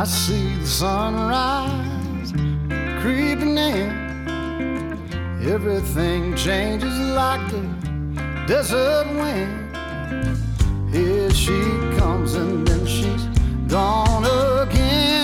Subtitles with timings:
[0.00, 2.32] I see the sunrise
[3.02, 4.96] creeping in.
[5.46, 7.60] Everything changes like the
[8.46, 9.76] desert wind.
[10.90, 11.60] Here she
[11.98, 13.24] comes and then she's
[13.68, 14.24] gone
[14.62, 15.19] again.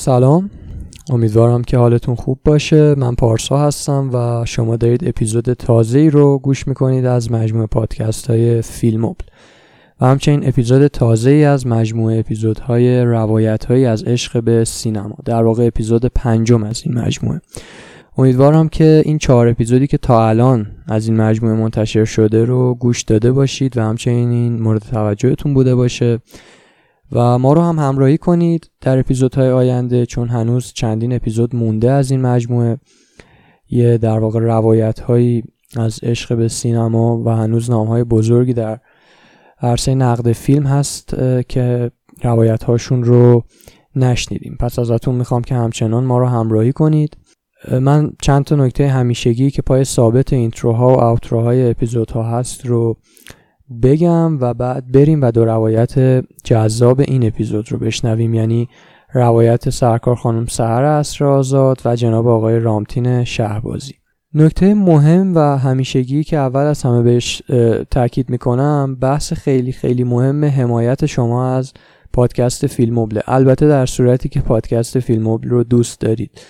[0.00, 0.50] سلام.
[1.10, 2.94] امیدوارم که حالتون خوب باشه.
[2.94, 8.30] من پارسا هستم و شما دارید اپیزود تازه ای رو گوش می‌کنید از مجموعه پادکست
[8.30, 9.24] های فیلموبل
[10.00, 15.16] و همچنین اپیزود تازه ای از مجموعه اپیزودهای روایت هایی از عشق به سینما.
[15.24, 17.40] در واقع اپیزود پنجم از این مجموعه.
[18.18, 23.02] امیدوارم که این چهار اپیزودی که تا الان از این مجموعه منتشر شده رو گوش
[23.02, 26.18] داده باشید و همچنین این مورد توجهتون بوده باشه.
[27.12, 32.10] و ما رو هم همراهی کنید در اپیزودهای آینده چون هنوز چندین اپیزود مونده از
[32.10, 32.78] این مجموعه.
[33.70, 35.42] یه در واقع روایت هایی
[35.76, 38.78] از عشق به سینما و هنوز نام های بزرگی در
[39.62, 41.14] عرصه نقد فیلم هست
[41.48, 41.90] که
[42.22, 43.44] روایت هاشون رو
[43.96, 44.56] نشنیدیم.
[44.60, 47.16] پس ازتون می‌خوام که همچنان ما رو همراهی کنید.
[47.80, 52.96] من چند تا نکته همیشگی که پای ثابت اینتروها و آوتروهای اپیزودها هست رو
[53.82, 58.34] بگم و بعد بریم و دو روایت جذاب این اپیزود رو بشنویم.
[58.34, 58.68] یعنی
[59.14, 63.94] روایت سرکار خانم سهر اسر آزاد و جناب آقای رامتین شهبازی.
[64.34, 67.42] نکته مهم و همیشگی که اول از همه بهش
[67.90, 71.72] تاکید می‌کنم بحث خیلی خیلی مهم حمایت شما از
[72.12, 76.40] پادکست فیلموبله البته در صورتی که پادکست فیلموبل رو دوست دارید.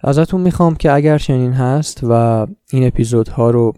[0.00, 3.72] ازتون می‌خوام که اگر چنین هست و این اپیزودها رو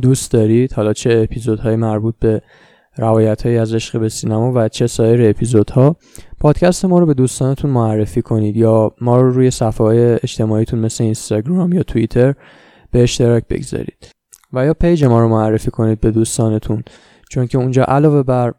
[0.00, 2.42] دوست دارید؟ حالا چه اپیزودهای مربوط به
[2.96, 5.96] روایت های از عشق به سینما و چه سایر اپیزودها؟
[6.40, 11.04] پادکست ما رو به دوستانتون معرفی کنید یا ما رو روی صفحه های اجتماعیتون مثل
[11.04, 12.34] اینستاگرام یا توییتر
[12.90, 14.10] به اشتراک بگذارید.
[14.52, 16.82] و یا page ما رو معرفی کنید به دوستانتون.
[17.30, 18.54] چون که اونجا علاوه بر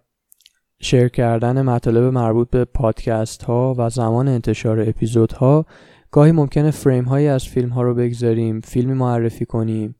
[0.81, 5.65] share کردن مطالب مربوط به پادکست ها و زمان انتشار اپیزودها
[6.11, 9.95] گاهی ممکنه فریم هایی از فیلم ها رو بگذاریم فیلمی معرفی کنیم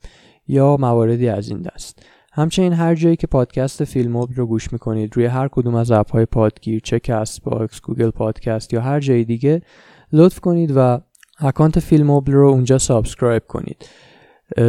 [0.49, 1.99] یا مواردی از این دست.
[2.33, 6.25] همچنین هر جایی که پادکست فیلموبل رو گوش می‌کنید روی هر کدوم از app های
[6.25, 9.61] پادگیر چه کست‌باکس گوگل پادکست یا هر جای دیگه
[10.13, 10.99] لطف کنید و
[11.40, 13.89] account فیلموبل رو اونجا subscribe کنید.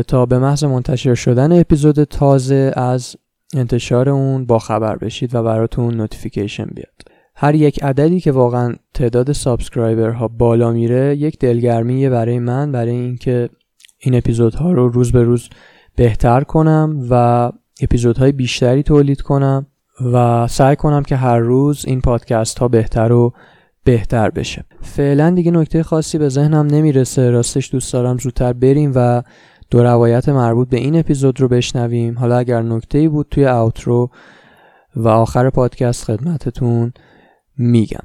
[0.09, 3.17] تا به محض منتشر شدن اپیزود تازه از
[3.55, 7.03] انتشار اون با خبر بشید و براتون notification بیاد.
[7.35, 12.91] هر یک عددی که واقعا تعداد subscriber ها بالا میره یک دلگرمیه برای من برای
[12.91, 13.49] اینکه
[14.01, 15.49] این اپیزودها رو روز به روز
[15.97, 17.53] بهتر کنم و
[17.83, 19.67] اپیزودهای بیشتری تولید کنم
[20.13, 23.33] و سعی کنم که هر روز این پادکست ها بهتر و
[23.85, 24.65] بهتر بشه.
[24.83, 27.31] فعلا دیگه نکته خاصی به ذهنم نمی‌رسه.
[27.31, 29.23] راستش دوست دارم زودتر بریم و
[29.71, 32.19] دو روایت مربوط به این اپیزود رو بشنویم.
[32.19, 34.11] حالا اگر نکته ای بود توی اوترو
[34.97, 36.93] و آخر پادکست خدمتتون
[37.59, 38.05] میگم.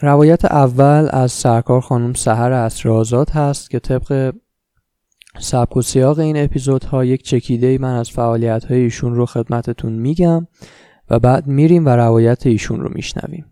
[0.00, 4.32] روایت اول از سرکار خانم سهر اسرآزاد هست که طبق
[5.38, 9.92] سبک و سیاق این اپیزودها یک چکیده ای من از فعالیت های ایشون رو خدمتتون
[9.92, 10.46] میگم
[11.10, 13.44] و بعد میریم و روایت ایشون رو میشنویم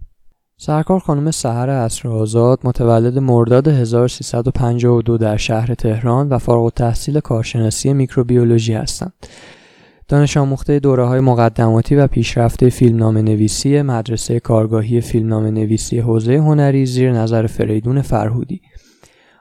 [0.59, 8.75] سرکار خانم سهر اسرآزاد متولد مرداد 1352 در شهر تهران و فارغ التحصیل کارشناسی میکروبیولوژی
[8.75, 9.13] هستند.
[10.09, 16.87] دانش آموخته دوره های مقدماتی و پیشرفته فیلمنامه نویسی مدرسه کارگاهی فیلمنامه نویسی حوزه هنری
[16.87, 18.61] زیر نظر فریدون فرهودی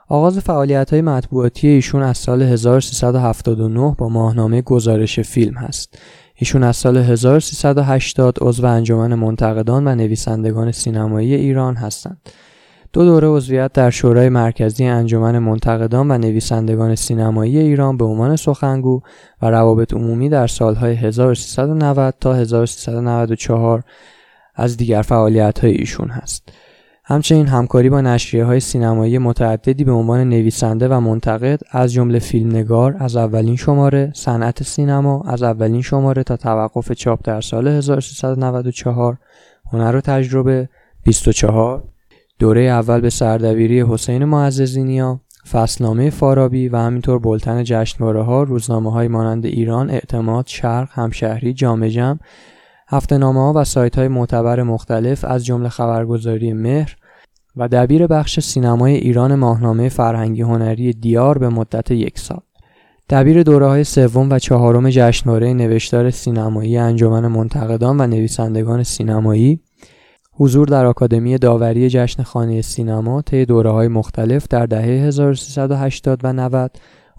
[0.09, 5.99] آغاز فعالیت های مطبوعاتی ایشون از سال 1379 با ماهنامه گزارش فیلم هست.
[6.35, 12.17] ایشون از سال 1380 عضو انجمن منتقدان و نویسندگان سینمایی ایران هستند.
[12.93, 19.01] دو دوره عضویت در شورای مرکزی انجمن منتقدان و نویسندگان سینمایی ایران به عنوان سخنگو
[19.41, 23.83] و روابط عمومی در سالهای 1390 تا 1394
[24.55, 26.51] از دیگر فعالیت های ایشون هست.
[27.07, 32.95] همچنین همکاری با نشریه های سینمایی متعددی به عنوان نویسنده و منتقد از جمله فیلمنگار
[32.99, 39.17] از اولین شماره، صنعت سینما از اولین شماره تا توقف چاپ در سال 1394
[39.71, 40.69] هنر و تجربه
[41.03, 41.83] 24
[42.39, 45.19] دوره اول به سردبیری حسین معززینیا
[45.51, 52.19] فصلنامه فارابی و همینطور بلتن جشنواره ها روزنامه های مانند ایران اعتماد شرق همشهری جامجم
[52.91, 56.95] جم هفته نامه ها و سایت های معتبر مختلف از جمله خبرگزاری مهر
[57.55, 62.39] و دبیر بخش سینمای ایران ماهنامه فرهنگی هنری دیار به مدت یک سال.
[63.09, 69.59] دبیر دوره های سوم و چهارم جشنواره نوشتار سینمایی انجمن منتقدان و نویسندگان سینمایی
[70.31, 76.33] حضور در آکادمی داوری جشن خانه سینما طی دوره های مختلف در دهه 1380 و
[76.33, 76.71] 90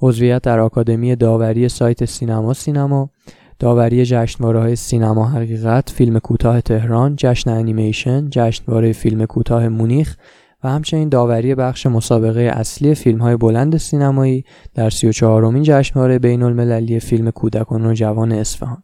[0.02, 3.10] عضویت در آکادمی داوری سایت سینما سینما
[3.58, 10.16] داوری جشنواره های سینما حقیقت فیلم کوتاه تهران جشن انیمیشن جشنواره فیلم کوتاه مونیخ
[10.64, 14.44] و همچنین داوری بخش مسابقه اصلی فیلم های بلند سینمایی
[14.74, 18.82] در 34 امین جشنواره بین المللی فیلم کودکان و جوان اصفهان.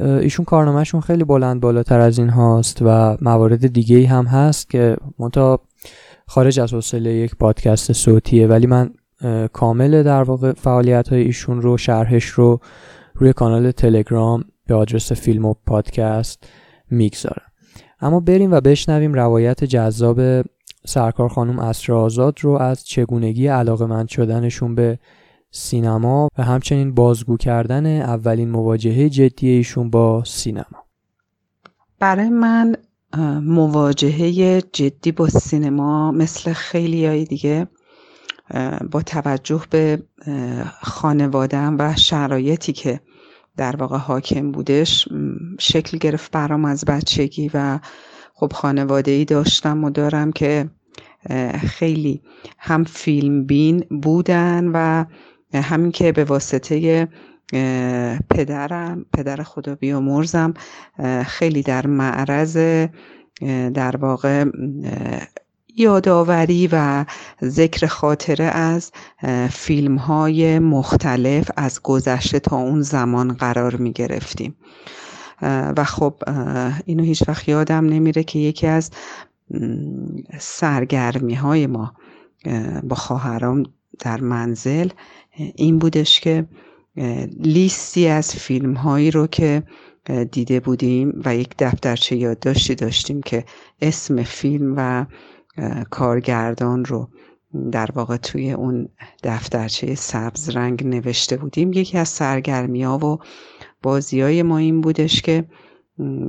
[0.00, 5.60] ایشون کارنامهشون خیلی بلند بالاتر از این هاست و موارد دیگه هم هست که منتها
[6.26, 8.90] خارج از حوصله یک پادکست صوتیه ولی من
[9.52, 12.60] کامل در واقع فعالیت های ایشون رو شرحش رو
[13.18, 16.46] روی کانال تلگرام به آدرس فیلم و پادکست
[16.90, 17.46] می‌گذارم.
[18.00, 20.20] اما بریم و بشنویم روایت جذاب
[20.86, 24.98] سرکار خانم اسرا آزاد رو از چگونگی علاقه شدنشون به
[25.50, 30.84] سینما و همچنین بازگو کردن اولین مواجهه جدی ایشون با سینما.
[31.98, 32.76] برای من
[33.42, 37.66] مواجهه جدی با سینما مثل خیلی دیگه
[38.90, 40.02] با توجه به
[40.82, 43.00] خانوادم و شرایطی که
[43.56, 45.08] در واقع حاکم بودش
[45.58, 47.78] شکل گرفت برام از بچگی و
[48.34, 50.70] خب خانواده ای داشتم و دارم که
[51.66, 52.22] خیلی
[52.58, 55.04] هم فیلم بین بودن و
[55.54, 57.08] همین که به واسطه
[58.30, 60.54] پدرم پدر خدا بیامرزم
[61.26, 62.56] خیلی در معرض
[63.74, 64.44] در واقع
[65.76, 67.04] یادآوری و
[67.44, 68.92] ذکر خاطره از
[69.50, 74.56] فیلم های مختلف از گذشته تا اون زمان قرار می گرفتیم.
[75.42, 76.14] و خب
[76.86, 78.90] اینو هیچ وقت یادم نمیره که یکی از
[80.38, 81.94] سرگرمی های ما
[82.82, 83.62] با خواهرام
[83.98, 84.88] در منزل
[85.54, 86.46] این بودش که
[87.38, 89.62] لیستی از فیلم هایی رو که
[90.30, 93.44] دیده بودیم و یک دفترچه یادداشتی داشتیم که
[93.82, 95.06] اسم فیلم و
[95.90, 97.08] کارگردان رو
[97.72, 98.88] در واقع توی اون
[99.22, 101.72] دفترچه سبز رنگ نوشته بودیم.
[101.72, 103.18] یکی از سرگرمی ها و
[103.82, 105.44] بازی های ما این بودش که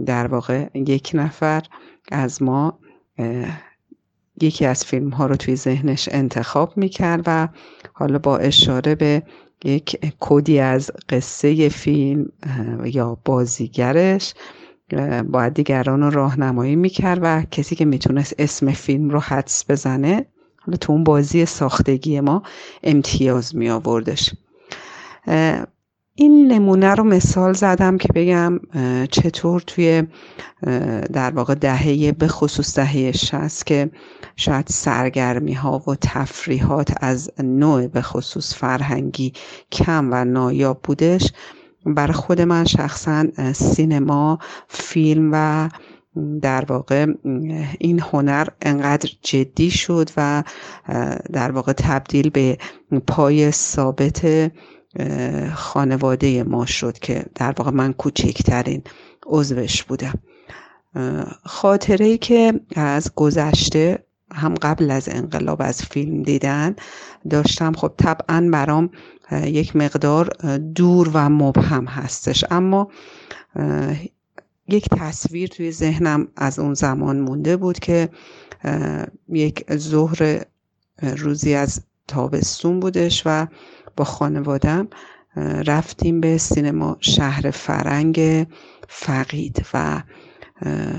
[0.06, 1.64] در واقع یک نفر
[2.12, 2.80] از ما
[4.42, 7.48] یکی از فیلم ها رو توی ذهنش انتخاب می‌کرد و
[7.94, 9.24] حالا با اشاره به
[9.64, 12.32] یک کدی از قصه فیلم
[12.86, 14.34] یا بازیگرش
[15.32, 20.26] باید دیگران رو راهنمایی می‌کرد و کسی که می‌تونست اسم فیلم رو حدس بزنه
[20.58, 22.44] حالا تو اون بازی ساختگی ما
[22.84, 24.34] امتیاز می آوردش
[26.20, 28.60] این نمونه رو مثال زدم که بگم
[29.12, 30.04] چطور توی
[31.14, 33.90] در واقع دهه به خصوص دهه شست که
[34.36, 39.34] شاید سرگرمی ها و تفریحات از نوع به خصوص فرهنگی
[39.72, 41.32] کم و نایاب بودش
[41.94, 45.70] برای خود من شخصا سینما فیلم و
[46.42, 47.06] در واقع
[47.80, 50.44] این هنر انقدر جدی شد و
[51.34, 52.58] در واقع تبدیل به
[53.08, 54.52] پای ثابت
[55.54, 58.82] خانواده ما شد که در واقع من کوچکترین
[59.26, 60.14] عضوش بودم.
[61.44, 66.76] خاطره ای که از گذشته هم قبل از انقلاب از فیلم دیدن
[67.30, 68.90] داشتم خب طبعا برام
[69.32, 72.46] یک مقدار دور و مبهم هستش.
[72.52, 72.92] اما
[74.68, 78.10] یک تصویر توی ذهنم از اون زمان مونده بود که
[79.30, 80.46] یک ظهر
[81.18, 83.48] روزی از تابستون بودش و
[83.96, 84.88] با خانوادم
[85.66, 88.48] رفتیم به سینما شهر فرنگ
[88.88, 90.04] فقید و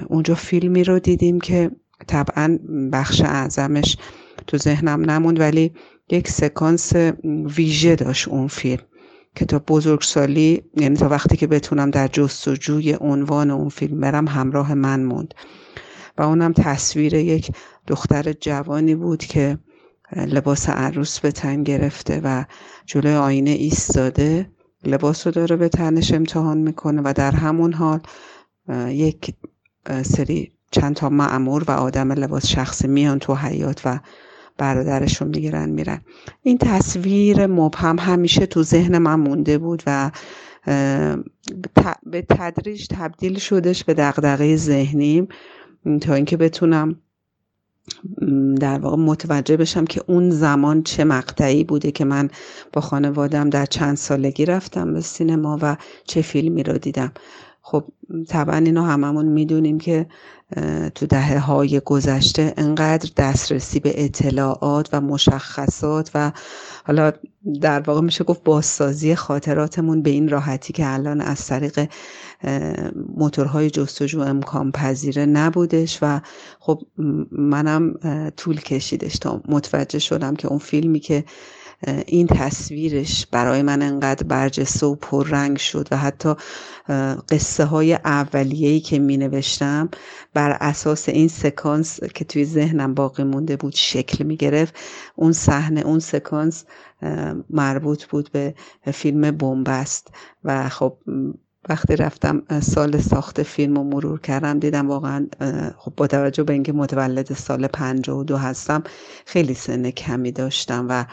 [0.08, 1.70] اونجا فیلمی رو دیدیم که
[2.06, 2.58] طبعا
[2.92, 3.96] بخش اعظمش
[4.46, 5.72] تو ذهنم نموند ولی
[6.10, 6.92] یک سکانس
[7.56, 8.82] ویژه داشت اون فیلم
[9.34, 14.74] که تا بزرگسالی یعنی تا وقتی که بتونم در جستجوی عنوان اون فیلم برم همراه
[14.74, 15.34] من موند.
[16.18, 17.50] و اونم تصویر یک
[17.86, 19.58] دختر جوانی بود که
[20.16, 22.44] لباس عروس به تن گرفته و
[22.86, 24.50] جلوی آینه ایستاده.
[24.84, 28.00] لباس رو داره به تنش امتحان می‌کنه و در همون حال
[28.88, 29.34] یک
[30.02, 34.00] سری چند تا معمور و آدم لباس شخصی میان تو حیات و
[34.58, 36.00] برادرشون می‌گیرن میرن.
[36.42, 40.10] این تصویر مبهم همیشه تو ذهن من مونده بود و
[42.02, 45.28] به تدریج تبدیل شدش به دغدغه ذهنیم
[46.00, 46.96] تا اینکه بتونم
[48.60, 52.30] در واقع متوجه بشم که اون زمان چه مقطعی بوده که من
[52.72, 57.12] با خانوادم در چند سالگی رفتم به سینما و چه فیلمی رو دیدم.
[57.62, 57.84] خب
[58.28, 60.06] طبعا اینو هممون می‌دونیم که
[60.94, 66.32] تو دهه های گذشته انقدر دسترسی به اطلاعات و مشخصات و
[66.86, 67.12] حالا
[67.60, 71.88] در واقع میشه گفت بازسازی خاطراتمون به این راحتی که الان از طریق
[73.16, 76.20] موتورهای جستجو امکان پذیره نبودش و
[76.58, 76.82] خب
[77.32, 77.94] منم
[78.36, 81.24] طول کشیدش تا متوجه شدم که اون فیلمی که
[82.06, 86.34] این تصویرش برای من انقدر برجسته و پررنگ شد و حتی
[87.28, 89.88] قصه های اولیه‌ای که می نوشتم
[90.34, 94.74] بر اساس این سکانس که توی ذهنم باقی مونده بود شکل می گرفت
[95.14, 96.64] اون صحنه اون سکانس
[97.50, 98.54] مربوط بود به
[98.92, 100.08] فیلم بومبست
[100.44, 100.98] و خب
[101.68, 105.26] وقتی رفتم سال ساخت فیلم و مرور کردم دیدم واقعا
[105.78, 108.82] خب با توجه به اینکه متولد سال 52 هستم
[109.26, 111.04] خیلی سن کمی داشتم و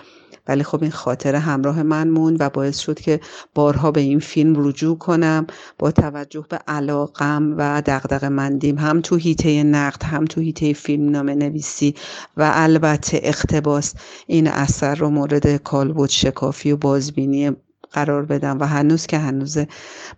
[0.48, 3.20] ولی خب این خاطره همراه من موند و باعث شد که
[3.56, 5.48] بارها به این فیلم رجوع کنم
[5.80, 11.10] با توجه به علاقم و دغدغه مندیم هم تو هیته نقد هم تو هیته فیلم
[11.10, 11.96] نامه نویسی
[12.38, 13.94] و البته اقتباس
[14.28, 17.52] این اثر رو مورد کالبد شکافی و بازبینی
[17.96, 19.58] قرار بدم و هنوز که هنوز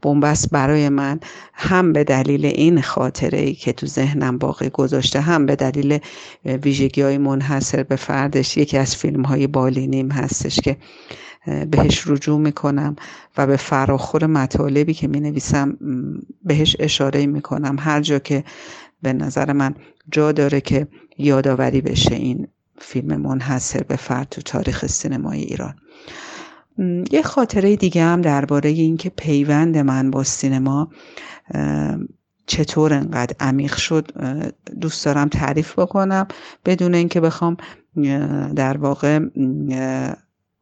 [0.02, 1.20] بنبست برای من
[1.54, 6.00] هم به دلیل این خاطره ای که تو ذهنم باقی گذاشته هم به دلیل
[6.46, 8.58] ویژگی های منحصر به فردش.
[8.58, 10.78] یکی از فیلم های بالینیم هستش که
[11.72, 12.96] بهش رجوع می‌کنم
[13.38, 15.78] و به فراخور مطالبی که می نویسم
[16.44, 17.76] بهش اشاره می‌کنم.
[17.80, 18.44] هر جا که
[19.02, 19.76] به نظر من
[20.12, 22.48] جا داره که یادآوری بشه این
[22.80, 25.76] فیلم منحصر به فرد تو تاریخ سینمای ایران.
[27.12, 30.92] یه خاطره دیگه هم درباره اینکه پیوند من با سینما
[32.48, 34.12] چطور انقدر عمیق شد
[34.82, 36.28] دوست دارم تعریف بکنم.
[36.66, 37.58] بدون اینکه بخوام
[38.56, 39.20] در واقع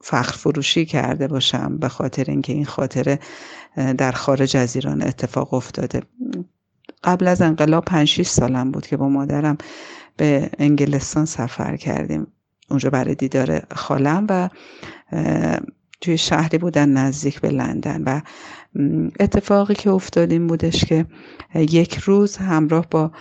[0.01, 3.19] فخر فروشی کرده باشم به خاطر اینکه این خاطره
[3.98, 6.01] در خارج از ایران اتفاق افتاده.
[7.03, 9.57] قبل از انقلاب 5 سالم بود که با مادرم
[10.17, 12.27] به انگلستان سفر کردیم.
[12.69, 14.50] اونجا برای دیدار خالم و
[16.02, 18.22] توی شهری بودن نزدیک به لندن و
[19.20, 21.06] اتفاقی که افتاد این بودش که
[21.56, 23.12] یک روز همراه با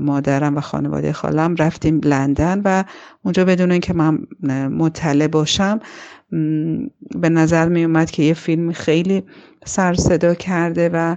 [0.00, 2.84] مادرم و خانواده خالم رفتیم لندن و
[3.22, 4.26] اونجا بدون اینکه من
[4.68, 5.80] مطلع باشم
[7.20, 9.24] به نظر می اومد که یه فیلم خیلی
[9.64, 11.16] سر صدا کرده و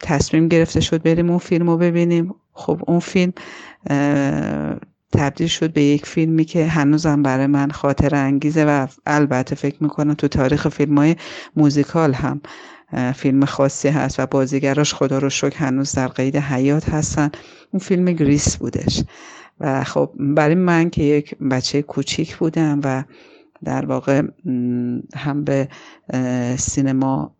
[0.00, 2.34] تصمیم گرفته شد بریم اون فیلم رو ببینیم.
[2.52, 3.32] خب اون فیلم
[5.12, 10.14] تبدیل شد به یک فیلمی که هنوزم برای من خاطر انگیزه و البته فکر می‌کنم
[10.14, 11.16] تو تاریخ فیلم های
[11.56, 12.40] موزیکال هم
[13.14, 17.30] فیلم خاصی هست و بازیگراش خدا رو شکر هنوز در قید حیات هستن.
[17.70, 19.04] اون فیلم گریس بودش
[19.60, 23.04] و خب برای من که یک بچه کوچیک بودم و
[23.64, 24.22] در واقع
[25.14, 25.68] هم به
[26.56, 27.36] سینما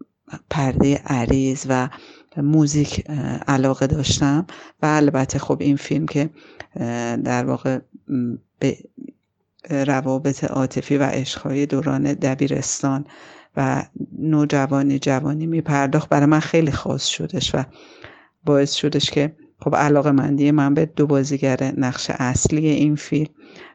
[0.51, 1.89] پرده عریض و
[2.37, 3.05] موزیک
[3.49, 4.47] علاقه داشتم
[4.83, 6.31] و البته خب این فیلم که
[7.25, 7.79] در واقع
[8.59, 8.79] به
[9.71, 13.07] روابط عاطفی و عشقهای دوران دبیرستان
[13.57, 13.85] و
[14.19, 16.09] نوجوانی جوانی میپرداخت.
[16.09, 17.63] برای من خیلی خاص شدش و
[18.45, 23.31] باعث شدش که خب علاقه مندی من به دو بازیگر نقش اصلی این فیلم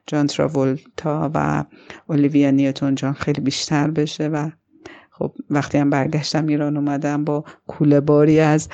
[0.08, 1.66] جان تراولتا و
[2.08, 4.50] اولیویا نیوتون جان خیلی بیشتر بشه و
[5.18, 8.70] خب وقتی هم برگشتم ایران اومدم با کوله باری از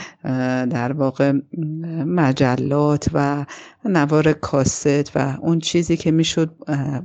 [0.70, 1.34] در واقع
[2.06, 3.46] مجلات و
[3.86, 6.56] نوار کاست و اون چیزی که می‌شد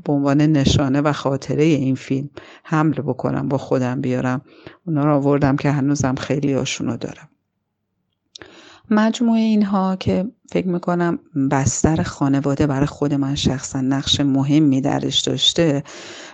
[0.04, 2.30] به عنوان نشانه و خاطره این فیلم
[2.64, 4.42] حمل بکنم با خودم بیارم.
[4.86, 7.28] اونا رو آوردم که هنوزم خیلی آشونو دارم.
[8.90, 11.18] مجموعه اینها که فکر می‌کنم
[11.50, 15.82] بستر خانواده برای خود من شخصا نقش مهمی درش داشته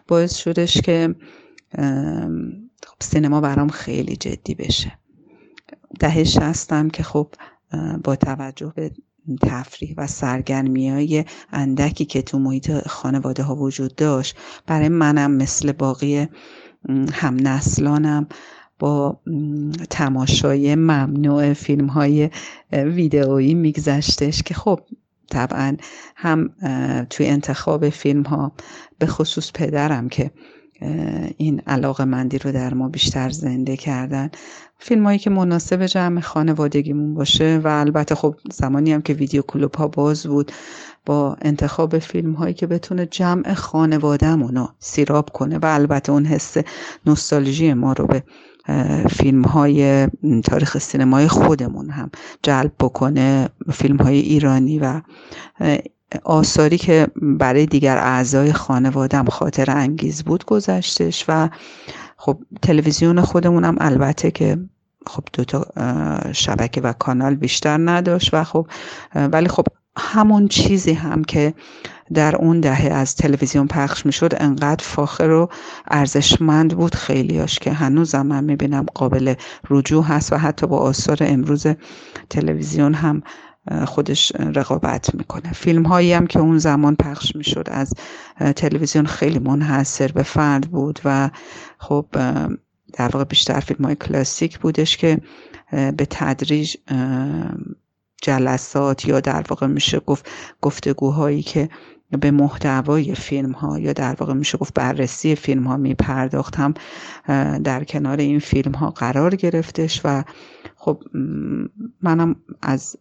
[0.09, 1.15] باعث شدش که
[2.87, 4.99] خب سینما برام خیلی جدی بشه.
[6.01, 7.29] دهه شستم که خب
[8.05, 8.91] با توجه به
[9.43, 14.37] تفریح و سرگرمی های اندکی که تو محیط خانواده ها وجود داشت
[14.67, 16.29] برای منم مثل باقی
[17.13, 18.27] هم نسلانم
[18.79, 19.21] با
[19.91, 22.31] تماشای ممنوع فیلم های
[22.73, 24.81] ویدئویی میگذشتش که خب
[25.31, 25.77] طبعا
[26.17, 26.51] هم
[27.11, 28.53] توی انتخاب فیلم ها
[28.99, 30.31] به خصوص پدرم که
[31.37, 34.31] این علاقه مندی رو در ما بیشتر زنده کردن.
[34.79, 39.75] فیلم هایی که مناسب جمع خانوادگیمون باشه و البته خب زمانی هم که ویدیو کلوب
[39.75, 40.53] ها باز بود
[41.07, 46.57] با انتخاب فیلم هایی که بتونه جمع خانوادهمون رو سیراب کنه و البته اون حس
[47.07, 48.23] نوستالژی ما رو به
[49.11, 50.07] فیلم های
[50.45, 52.11] تاریخ سینمای خودمون هم
[52.43, 55.01] جلب بکنه فیلم های ایرانی و
[56.25, 61.49] آثاری که برای دیگر اعضای خانوادم خاطر انگیز بود گذشتش و
[62.17, 64.59] خب تلویزیون خودمون هم البته که
[65.07, 65.67] خب دوتا
[66.33, 68.67] شبکه و کانال بیشتر نداشت و خب
[69.15, 69.65] ولی خب
[69.97, 71.55] همون چیزی هم که
[72.15, 75.49] در اون دهه از تلویزیون پخش می‌شد انقدر فاخر و
[75.91, 79.35] ارزشمند بود خیلیاش که هنوز هم من می‌بینم قابل
[79.71, 81.67] رجوع هست و حتی با آثار امروز
[82.31, 83.23] تلویزیون هم
[83.87, 85.53] خودش رقابت می‌کنه.
[85.53, 87.95] فیلم هایی هم که اون زمان پخش می‌شد از
[88.57, 91.31] تلویزیون خیلی منحصر به فرد بود و
[91.79, 92.07] خب
[92.93, 95.19] در واقع بیشتر فیلم های کلاسیک بودش که
[95.71, 96.77] به تدریج
[98.23, 100.29] جلسات یا در واقع میشه گفت
[100.61, 101.69] گفتگوهایی که
[102.21, 105.97] به محتوای فیلم ها یا در واقع میشه گفت بررسی فیلم ها می
[107.65, 110.25] در کنار این فیلم ها قرار گرفتش و
[110.85, 111.03] خب
[112.03, 112.97] منم از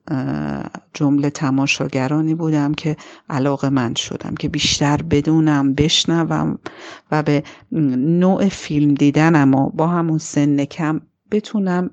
[0.94, 2.98] جمله تماشاگرانی بودم که
[3.30, 6.60] علاقه من شدم که بیشتر بدونم بشنوم
[7.12, 11.90] و به نوع فیلم دیدنم و با همون سن کم بتونم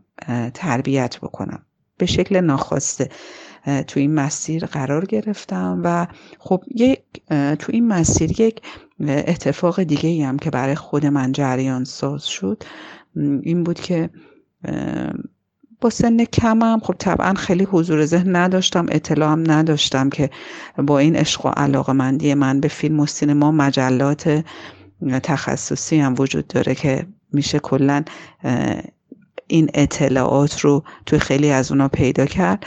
[0.54, 1.62] تربیت بکنم.
[1.98, 3.08] به شکل ناخواسته
[3.86, 6.06] تو این مسیر قرار گرفتم و
[6.38, 7.00] خب یک
[7.58, 8.62] تو این مسیر یک
[9.08, 12.62] اتفاق دیگه هم که برای خود من جریان ساز شد
[13.42, 14.10] این بود که
[15.80, 20.30] با سن کمم خب طبعا خیلی حضور ذهن نداشتم اطلاع هم نداشتم که
[20.76, 24.44] با این عشق و علاقه مندی من به فیلم و سینما مجلات
[25.22, 28.04] تخصصی هم وجود داره که میشه کلا
[29.46, 32.66] این اطلاعات رو توی خیلی از اونا پیدا کرد.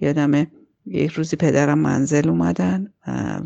[0.00, 0.46] یادمه
[0.86, 2.92] یک روزی پدرم منزل اومدن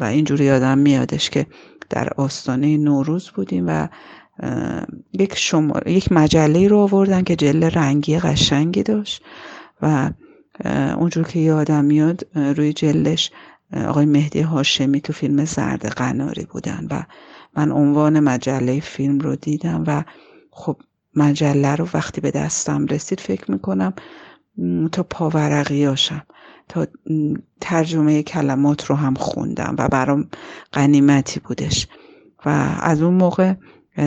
[0.00, 1.46] و اینجوری یادم میادش که
[1.90, 3.88] در آستانه نوروز بودیم و
[5.12, 5.88] یک, شمار...
[5.88, 9.22] یک مجله رو آوردن که جل رنگی قشنگی داشت
[9.82, 10.10] و
[10.96, 13.30] اونجور که یادم میاد روی جلش
[13.86, 17.02] آقای مهدی هاشمی تو فیلم زرد قناری بودن و
[17.56, 20.04] من عنوان مجله فیلم رو دیدم و
[20.50, 20.76] خب
[21.16, 23.92] مجله رو وقتی به دستم رسید فکر می‌کنم
[24.92, 26.22] تا پاورقیاشم
[26.68, 26.86] تا
[27.60, 30.28] ترجمه کلمات رو هم خوندم و برام
[30.72, 31.86] قنیمتی بودش
[32.44, 32.48] و
[32.80, 33.54] از اون موقع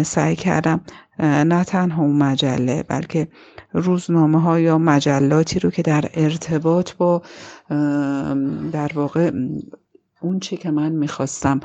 [0.04, 0.82] سعی کردم
[1.19, 3.27] نه تنها اون مجله بلکه
[3.73, 7.21] روزنامه ها یا مجلاتی رو که در ارتباط با
[8.71, 9.32] در واقع
[10.21, 11.60] اون چی که من می‌خواستم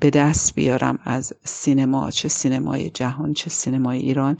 [0.00, 4.36] به دست بیارم از سینما چه سینمای جهان چه سینمای ایران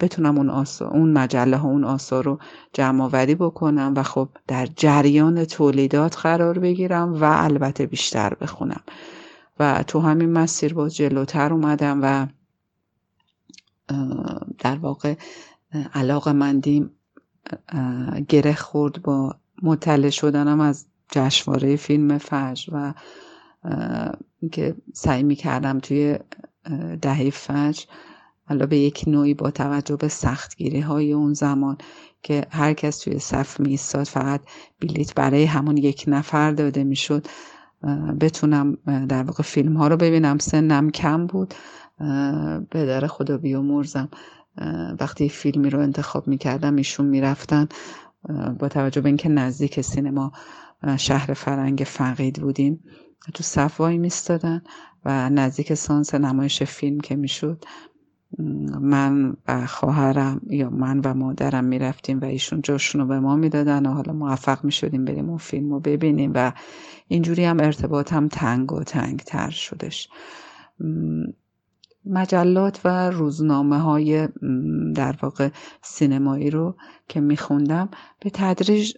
[0.00, 0.50] بتونم اون,
[0.80, 2.38] اون مجله ها اون آثار رو
[2.72, 8.80] جمع آوری بکنم و خب در جریان تولیدات قرار بگیرم و البته بیشتر بخونم.
[9.58, 12.26] و تو همین مسیر باز جلوتر اومدم و
[14.58, 15.14] در واقع
[15.94, 16.90] علاقه مندیم
[18.28, 22.94] گره خورد با مطلع شدنم از جشنواره فیلم فجر و
[24.52, 26.18] که سعی می کردم توی
[27.02, 27.84] دهه فجر
[28.48, 31.78] حالا به یک نوعی با توجه به سختگیری های اون زمان
[32.22, 34.40] که هر کس توی صف میستاد فقط
[34.80, 37.26] بلیت برای همون یک نفر داده می‌شد.
[38.20, 38.76] بتونم
[39.08, 40.38] در واقع فیلم ها رو ببینم.
[40.38, 41.54] سنم کم بود.
[42.70, 44.08] پدر خدا بیامرزم.
[45.00, 47.68] وقتی فیلمی رو انتخاب می‌کردم ایشون می‌رفتن.
[48.58, 50.32] با توجه به اینکه نزدیک سینما
[50.96, 52.84] شهر فرنگ فقید بودیم
[53.34, 54.62] تو صف وای میستادن
[55.04, 57.64] و نزدیک سانس نمایش فیلم که می‌شد.
[58.80, 63.86] من و خواهرم یا من و مادرم می‌رفتیم و ایشون جاشون رو به ما می‌دادن
[63.86, 66.52] و حالا موفق می‌شدیم بریم اون فیلم رو ببینیم و
[67.08, 70.08] اینجوری هم ارتباط هم تنگ و تنگ تر شدش
[72.06, 74.28] مجلات و روزنامه های
[74.94, 75.48] در واقع
[75.82, 76.76] سینمایی رو
[77.08, 77.88] که میخوندم
[78.20, 78.96] به تدریج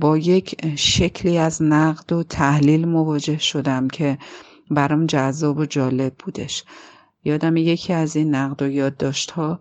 [0.00, 4.18] با یک شکلی از نقد و تحلیل مواجه شدم که
[4.70, 6.64] برام جذاب و جالب بودش.
[7.24, 9.60] یادم یکی از این نقد و یادداشت ها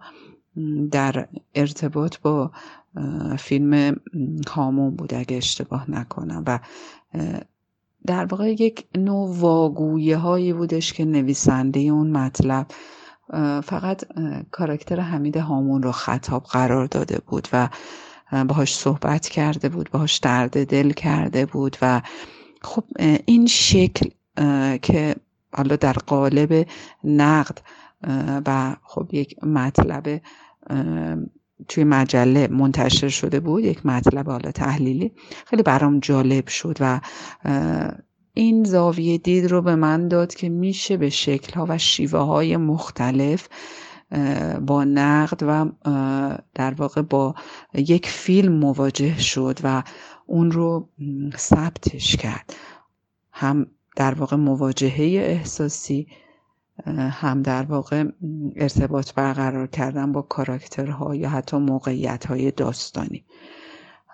[0.91, 2.51] در ارتباط با
[3.39, 3.95] فیلم
[4.49, 6.59] هامون بود اگه اشتباه نکنم و
[8.05, 12.67] در واقع یک نوع واگویه هایی بودش که نویسنده اون مطلب
[13.63, 14.03] فقط
[14.51, 17.69] کاراکتر حمید هامون رو خطاب قرار داده بود و
[18.31, 22.01] باهاش صحبت کرده بود باهاش درد دل کرده بود و
[22.61, 22.83] خب
[23.25, 24.09] این شکل
[24.81, 25.15] که
[25.51, 26.67] حالا در قالب
[27.03, 27.57] نقد
[28.45, 30.21] و خب یک مطلب
[31.67, 35.11] توی مجله منتشر شده بود یک مطلب حالا تحلیلی.
[35.45, 37.01] خیلی برام جالب شد و
[38.33, 42.57] این زاویه دید رو به من داد که میشه به شکل ها و شیوه های
[42.57, 43.47] مختلف
[44.67, 45.65] با نقد و
[46.55, 47.35] در واقع با
[47.73, 49.83] یک فیلم مواجه شد و
[50.25, 50.89] اون رو
[51.37, 52.53] ثبتش کرد.
[53.31, 53.67] هم
[53.99, 56.07] در واقع مواجهه احساسی
[57.11, 58.03] هم در واقع
[58.55, 63.25] ارتباط برقرار کردن با کاراکترها یا حتی موقعیت های داستانی.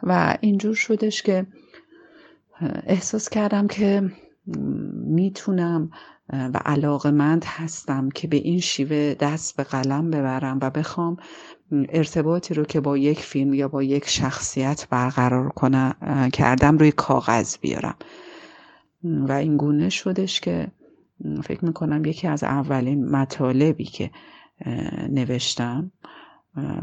[0.04, 1.48] و اینجور شدش که
[2.88, 4.12] احساس کردم که
[4.94, 5.92] می‌تونم
[6.30, 11.18] و علاقمند هستم که به این شیوه دست به قلم ببرم و بخوام
[11.72, 15.96] ارتباطی رو که با یک فیلم یا با یک شخصیت برقرار کنم
[16.34, 17.96] کردم روی کاغذ بیارم.
[19.06, 20.68] و این گونه شدش که
[21.44, 24.12] فکر می‌کنم یکی از اولین مطالبی که
[25.10, 25.92] نوشتم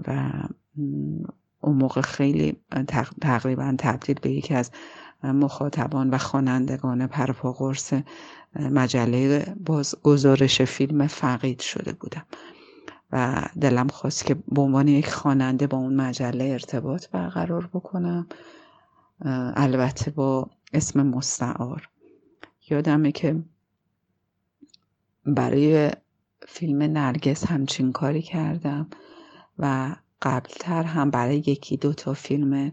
[0.07, 0.31] و
[1.61, 2.57] اون موقع خیلی
[3.21, 4.71] تقریبا تبدیل به یکی از
[5.23, 7.95] مخاطبان و خوانندگان پرپا قرص
[8.57, 12.27] مجله باز گزارش فیلم فقید شده بودم.
[13.13, 18.27] و دلم خواست که به عنوان یک خواننده با اون مجله ارتباط برقرار بکنم.
[19.57, 21.89] البته با اسم مستعار.
[22.73, 23.43] یادمه که
[25.27, 25.91] برای
[26.49, 28.91] فیلم نرگس همچین کاری کردم
[29.59, 32.73] و قبلتر هم برای یکی دو تا فیلم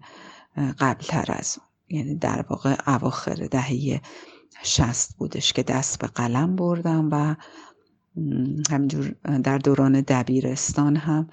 [0.79, 1.69] قبلتر از اون.
[1.89, 4.01] یعنی در واقع اواخر دهه
[4.63, 7.35] شست بودش که دست به قلم بردم و
[8.69, 11.29] همینجور در دوران دبیرستان هم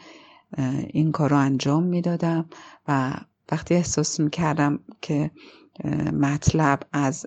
[0.88, 2.48] این کار رو انجام می‌دادم
[2.88, 3.14] و
[3.52, 5.30] وقتی احساس می‌کردم که
[6.12, 7.26] مطلب از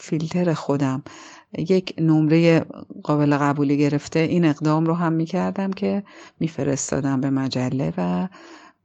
[0.00, 1.02] فیلتر خودم.
[1.58, 2.60] یک نمره
[3.02, 6.02] قابل قبولی گرفته این اقدام رو هم می‌کردم که
[6.40, 8.28] میفرستادم به مجله و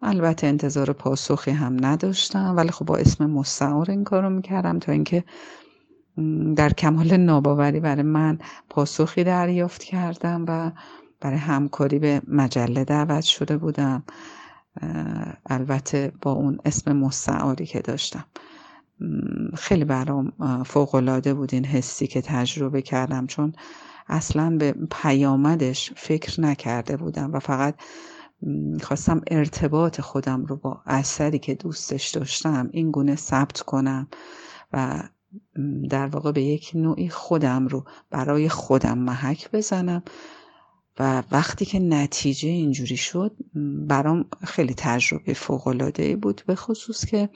[0.01, 2.53] البته انتظار پاسخی هم نداشتم.
[2.57, 5.23] ولی خب با اسم مستعار این کار رو می‌کردم تا اینکه
[6.55, 10.71] در کمال ناباوری برای من پاسخی دریافت کردم و
[11.21, 14.03] برای همکاری به مجله دعوت شده بودم.
[15.45, 18.25] البته با اون اسم مستعاری که داشتم.
[19.57, 20.33] خیلی برام
[20.65, 23.27] فوقالعاده بود این حسی که تجربه کردم.
[23.27, 23.53] چون
[24.07, 27.75] اصلا به پیامدش فکر نکرده بودم و فقط
[28.81, 34.07] خواستم ارتباط خودم رو با اثری که دوستش داشتم این گونه ثبت کنم
[34.73, 35.03] و
[35.89, 40.03] در واقع به یک نوعی خودم رو برای خودم محک بزنم.
[40.99, 43.35] و وقتی که نتیجه اینجوری شد
[43.87, 46.41] برام خیلی تجربه فوقالعاده بود.
[46.47, 47.29] به خصوص که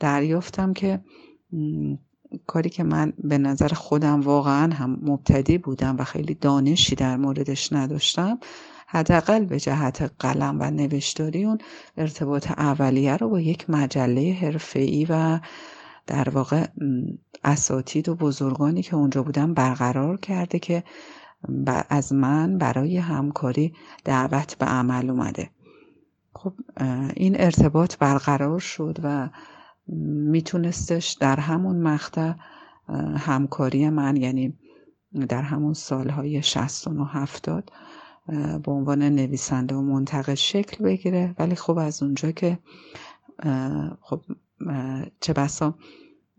[0.00, 1.00] دریافتم که
[2.46, 7.72] کاری که من به نظر خودم واقعا هم مبتدی بودم و خیلی دانشی در موردش
[7.72, 8.38] نداشتم
[8.86, 11.58] حداقل به جهت قلم و نوشتاری اون
[11.96, 15.40] ارتباط اولیه رو با یک مجله حرفه‌ای و
[16.06, 16.66] در واقع
[17.44, 20.84] اساتید و بزرگانی که اونجا بودن برقرار کرده که
[21.88, 23.72] از من برای همکاری
[24.04, 25.50] دعوت به عمل اومده.
[26.34, 26.52] خب
[27.16, 29.28] این ارتباط برقرار شد و
[29.88, 32.32] میتونستش در همون مقطع
[33.16, 34.58] همکاری من یعنی
[35.28, 37.72] در همون سالهای 69 هفتاد
[38.62, 41.34] به عنوان نویسنده و منتقد شکل بگیره.
[41.38, 42.58] ولی خب از اونجا که
[44.00, 44.22] خب
[45.20, 45.74] چه بسا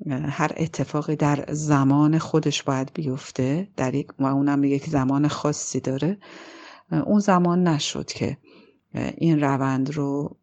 [0.09, 6.17] هر اتفاقی در زمان خودش باید بیفته در یک و اونم یک زمان خاصی داره
[6.91, 8.38] اون زمان نشد که
[9.17, 10.38] این روند رو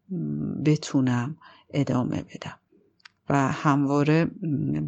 [0.65, 1.37] بتونم
[1.73, 2.59] ادامه بدم.
[3.29, 4.25] و همواره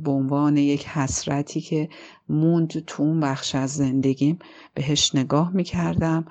[0.04, 1.90] به عنوان یک حسرتی که
[2.30, 4.40] موند تو اون بخش از زندگیم
[4.74, 6.26] بهش نگاه می‌کردم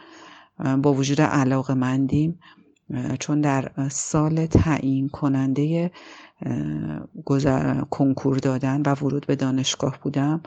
[0.83, 2.39] با وجود علاقه مندیم
[3.21, 5.91] چون در سال تعیین کننده
[7.91, 10.43] کنکور دادن و ورود به دانشگاه بودم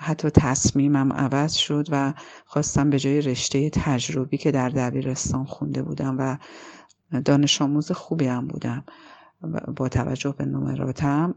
[0.00, 2.14] حتی تصمیمم عوض شد و
[2.46, 6.36] خواستم به جای رشته تجربی که در دبیرستان خونده بودم و
[7.20, 8.84] دانش آموز خوبی هم بودم.
[9.76, 11.34] با توجه به نمراتم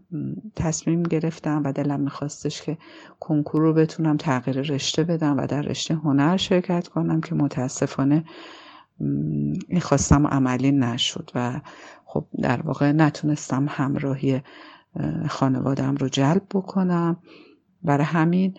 [0.56, 2.78] تصمیم گرفتم و دلم میخواستش که
[3.20, 8.24] کنکور رو بتونم تغییر رشته بدم و در رشته هنر شرکت کنم که متاسفانه
[9.67, 11.62] این خواستم عملی نشد و
[12.06, 14.41] خب در واقع نتونستم همراهی
[15.30, 17.17] خانوادم رو جلب بکنم.
[17.84, 18.58] برای همین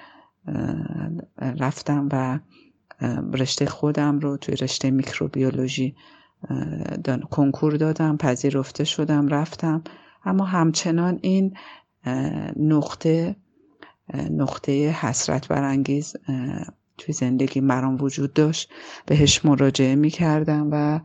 [1.39, 2.39] رفتم و
[3.33, 5.95] رشته خودم رو توی رشته میکروبیولوژی
[7.31, 9.83] کنکور دادم پذیرفته شدم رفتم.
[10.25, 11.57] اما همچنان این
[12.57, 13.37] نقطه
[14.31, 16.17] نقطه حسرت برانگیز
[16.99, 18.71] توی زندگی مرام وجود داشت.
[19.07, 21.01] بهش مراجعه می‌کردم و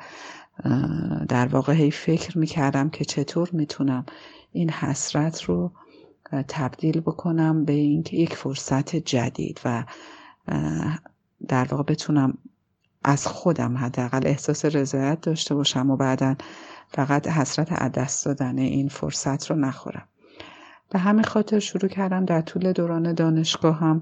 [1.27, 4.05] در واقع هی فکر می‌کردم که چطور می‌تونم
[4.51, 5.71] این حسرت رو
[6.47, 9.83] تبدیل بکنم به اینکه یک فرصت جدید و
[11.47, 12.37] در واقع بتونم
[13.03, 16.35] از خودم حداقل احساس رضایت داشته باشم و بعدا
[16.87, 20.07] فقط حسرت عدست دادن این فرصت رو نخورم.
[20.89, 24.01] به همین خاطر شروع کردم در طول دوران دانشگاه هم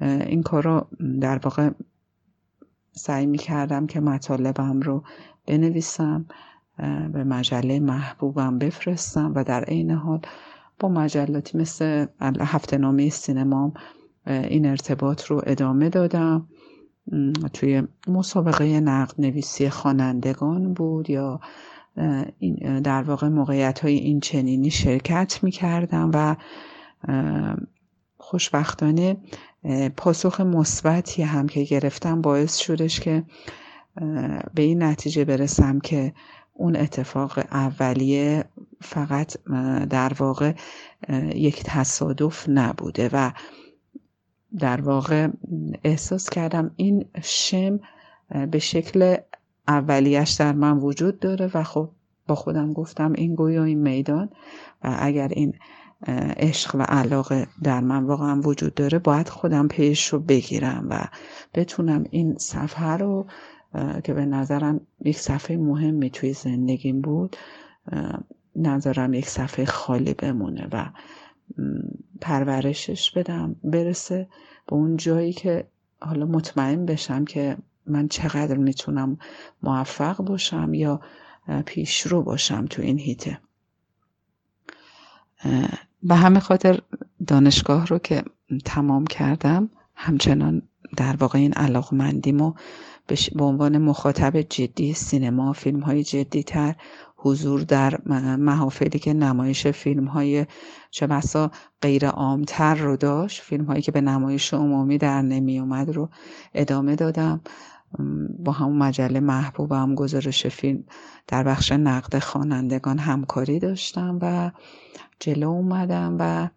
[0.00, 0.86] این کار رو
[1.20, 1.70] در واقع
[2.92, 5.04] سعی می کردم که مطالبم رو
[5.46, 6.26] بنویسم
[7.12, 10.20] به مجله محبوبم بفرستم و در عین حال
[10.80, 12.06] با مجلاتی مثل
[12.40, 13.72] هفته نامه سینمام
[14.26, 16.48] این ارتباط رو ادامه دادم.
[17.52, 21.40] توی مسابقه نقد نویسی خوانندگان بود یا
[22.84, 26.36] در واقع موقعیت های این چنینی شرکت می کردم و
[28.18, 29.16] خوشبختانه
[29.96, 33.24] پاسخ مثبتی هم که گرفتم باعث شدش که
[34.54, 36.12] به این نتیجه برسم که
[36.52, 38.44] اون اتفاق اولیه
[38.80, 39.36] فقط
[39.90, 40.52] در واقع
[41.34, 43.30] یک تصادف نبوده و
[44.58, 45.28] در واقع
[45.84, 47.80] احساس کردم این شم
[48.50, 49.16] به شکل
[49.68, 51.90] اولیش در من وجود داره و خب
[52.26, 54.28] با خودم گفتم این گویا این میدان
[54.84, 55.54] و اگر این
[56.36, 61.08] عشق و علاقه در من واقعا وجود داره باید خودم پیش رو بگیرم و
[61.54, 63.26] بتونم این صفحه رو
[64.04, 67.36] که به نظرم یک صفحه مهمی توی زندگیم بود
[68.56, 70.86] نظرم یک صفحه خالی بمونه و
[72.20, 74.28] پرورشش بدم برسه
[74.66, 75.66] به اون جایی که
[76.00, 77.56] حالا مطمئن بشم که
[77.86, 79.18] من چقدر می‌تونم
[79.62, 81.00] موفق باشم یا
[81.66, 83.38] پیشرو باشم تو این هیته.
[86.02, 86.80] به همه خاطر
[87.26, 88.22] دانشگاه رو که
[88.64, 90.62] تمام کردم همچنان
[90.96, 92.54] در واقع این علاقمندیمو
[93.34, 96.74] به عنوان مخاطب جدی سینما فیلم های جدی تر
[97.16, 98.00] حضور در
[98.36, 100.46] محافلی که نمایش فیلم های
[100.90, 101.50] چه بسا
[101.82, 106.08] غیر عامتر رو داشت فیلم هایی که به نمایش عمومی در نمی اومد رو
[106.54, 107.40] ادامه دادم.
[108.38, 110.84] با همون مجله محبوبم گزارش فیلم
[111.26, 114.50] در بخش نقد خوانندگان همکاری داشتم و
[115.20, 116.48] جلو اومدم و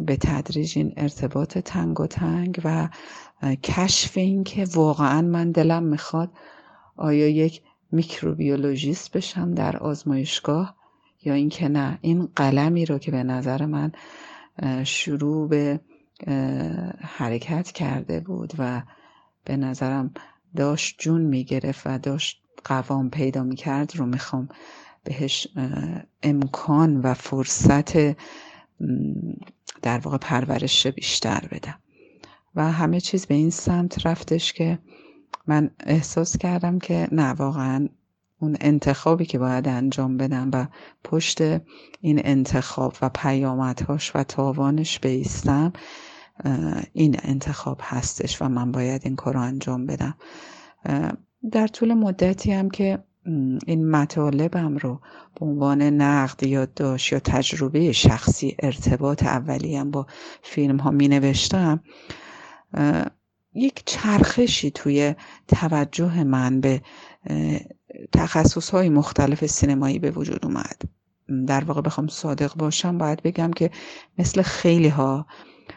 [0.00, 2.88] به تدریج این ارتباط تنگ و تنگ و
[3.62, 6.30] کشف این که واقعا من دلم می‌خواد
[6.96, 10.76] آیا یک میکروبیولوژیست بشم در آزمایشگاه
[11.24, 13.92] یا اینکه نه این قلمی رو که به نظر من
[14.84, 15.80] شروع به
[17.00, 18.82] حرکت کرده بود و
[19.44, 20.14] به نظرم
[20.56, 24.48] داشت جون می‌گرفت و داشت قوام پیدا می‌کرد رو می‌خوام
[25.04, 25.48] بهش
[26.22, 27.96] امکان و فرصت
[29.82, 31.78] در واقع پرورش بیشتر بدم.
[32.54, 34.78] و همه چیز به این سمت رفتش که
[35.48, 37.88] من احساس کردم که نه واقعا
[38.40, 40.66] اون انتخابی که باید انجام بدم و
[41.04, 41.40] پشت
[42.00, 45.72] این انتخاب و پیامدهاش و تاوانش بیستم
[46.92, 50.14] این انتخاب هستش و من باید این کار رو انجام بدم.
[51.52, 52.98] در طول مدتی هم که
[53.66, 55.00] این مطالبم رو
[55.40, 60.06] به عنوان نقد یا داشت یا تجربه شخصی ارتباط اولیهم با
[60.42, 61.80] فیلم ها می نوشتم
[63.58, 65.14] یک چرخشی توی
[65.48, 66.82] توجه من به
[68.12, 70.82] تخصص های مختلف سینمایی به وجود اومد.
[71.46, 73.70] در واقع بخوام صادق باشم باید بگم که
[74.18, 75.26] مثل خیلی ها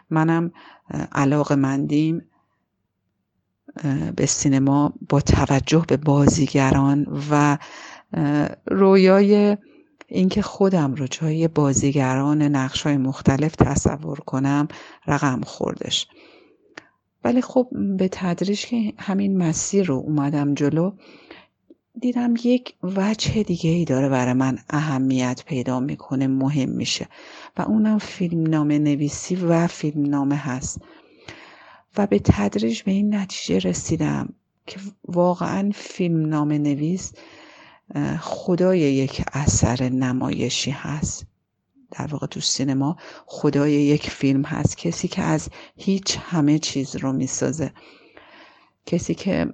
[0.10, 0.52] منم
[1.12, 2.22] علاق مندیم
[4.16, 7.58] به سینما با توجه به بازیگران و
[8.66, 9.58] رویای
[10.08, 14.68] اینکه خودم رو جای بازیگران نقش های مختلف تصور کنم
[15.08, 16.08] رقم خوردش.
[17.24, 20.92] ولی خب به تدریج که همین مسیر رو اومدم جلو
[22.00, 27.08] دیدم یک وجه دیگه ای داره برای من اهمیت پیدا می‌کنه مهم میشه
[27.58, 30.82] و اونم فیلم نامه نویسی و فیلم نامه هست.
[31.98, 34.34] و به تدریج به این نتیجه رسیدم
[34.68, 37.14] که واقعا فیلم نام نویس
[38.20, 41.26] خدای یک اثر نمایشی هست.
[41.92, 47.14] در واقع تو سینما خدای یک فیلم هست کسی که از هیچ همه چیز رو
[47.14, 47.72] می‌سازه.
[48.86, 49.54] کسی که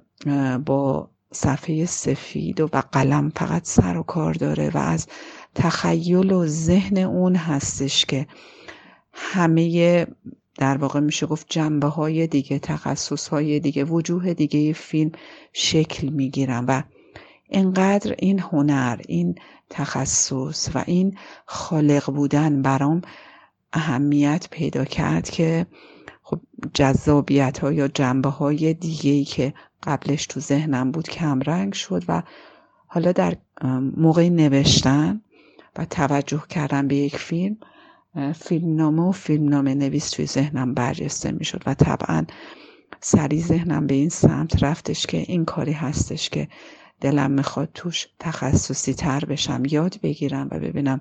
[0.66, 5.06] با صفحه سفید و قلم فقط سر و کار داره و از
[5.54, 8.26] تخیل و ذهن اون هستش که
[9.12, 10.06] همه
[10.58, 15.12] در واقع میشه گفت جنبه های دیگه تخصص های دیگه وجوه دیگه فیلم
[15.52, 16.82] شکل می‌گیرن و
[17.48, 19.34] اینقدر این هنر این
[19.70, 23.02] تخصص و این خالق بودن برام
[23.72, 25.66] اهمیت پیدا کرد که
[26.22, 26.40] خب
[26.74, 32.22] جذابیت ها یا جنبه های دیگه ای که قبلش تو ذهنم بود کمرنگ شد و
[32.86, 33.36] حالا در
[33.96, 35.20] موقع نوشتن
[35.76, 37.56] و توجه کردن به یک فیلم
[38.34, 42.24] فیلمنامه و فیلمنامه نویس توی ذهنم برجسته می‌شد و طبعا
[43.00, 46.48] سریع ذهنم به این سمت رفتش که این کاری هستش که
[47.00, 51.00] دلم می‌خواد توش تخصصی تر بشم یاد بگیرم و ببینم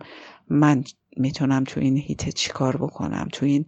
[0.50, 0.84] من
[1.18, 3.28] می‌تونم تو این هیته چیکار بکنم.
[3.32, 3.66] تو این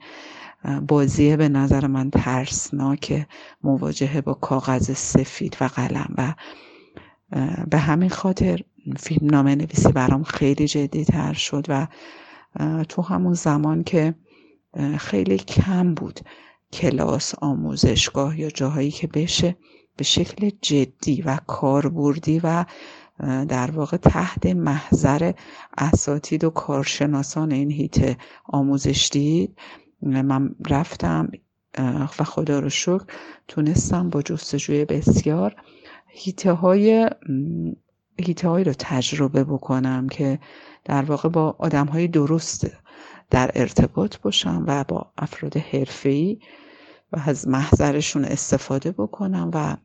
[0.87, 3.27] بازیه به نظر من ترسناک
[3.63, 6.33] مواجهه با کاغذ سفید و قلم و
[7.69, 8.59] به همین خاطر
[8.97, 11.87] فیلم نامه نویسی برام خیلی جدی تر شد و
[12.89, 14.15] تو همون زمان که
[14.97, 16.19] خیلی کم بود
[16.73, 19.55] کلاس آموزشگاه یا جاهایی که بشه
[19.99, 22.65] به شکل جدی و کاربردی و
[23.47, 25.33] در واقع تحت محضر
[25.77, 29.57] اساتید و کارشناسان این هیت آموزش دید.
[30.01, 31.31] من رفتم
[32.19, 33.03] و خدا رو شکر
[33.47, 35.55] تونستم با جستجوی بسیار
[36.07, 37.09] هیته های
[38.19, 40.39] هیته های رو تجربه بکنم که
[40.85, 42.67] در واقع با آدم های درست
[43.29, 46.39] در ارتباط باشم و با افراد حرفه‌ای
[47.11, 49.77] و از محضرشون استفاده بکنم و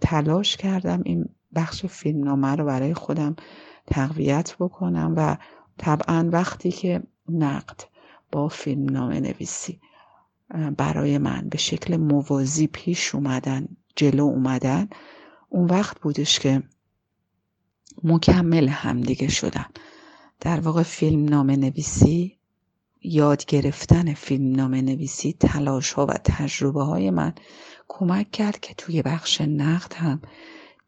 [0.00, 3.36] تلاش کردم این بخش فیلمنامه رو برای خودم
[3.86, 5.36] تقویت بکنم و
[5.78, 7.80] طبعا وقتی که نقد
[8.32, 9.80] با فیلمنامه نویسی
[10.76, 14.88] برای من به شکل موازی پیش اومدن جلو اومدن
[15.48, 16.62] اون وقت بودش که
[18.04, 19.66] مکمل همدیگه شدن
[20.40, 22.38] در واقع فیلم نامه نویسی
[23.02, 27.32] یاد گرفتن فیلم نامه نویسی تلاش ها و تجربه های من
[27.88, 30.22] کمک کرد که توی بخش نقد هم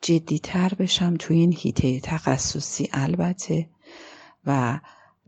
[0.02, 3.68] جدیتر بشم توی این هیته تخصصی البته
[4.46, 4.80] و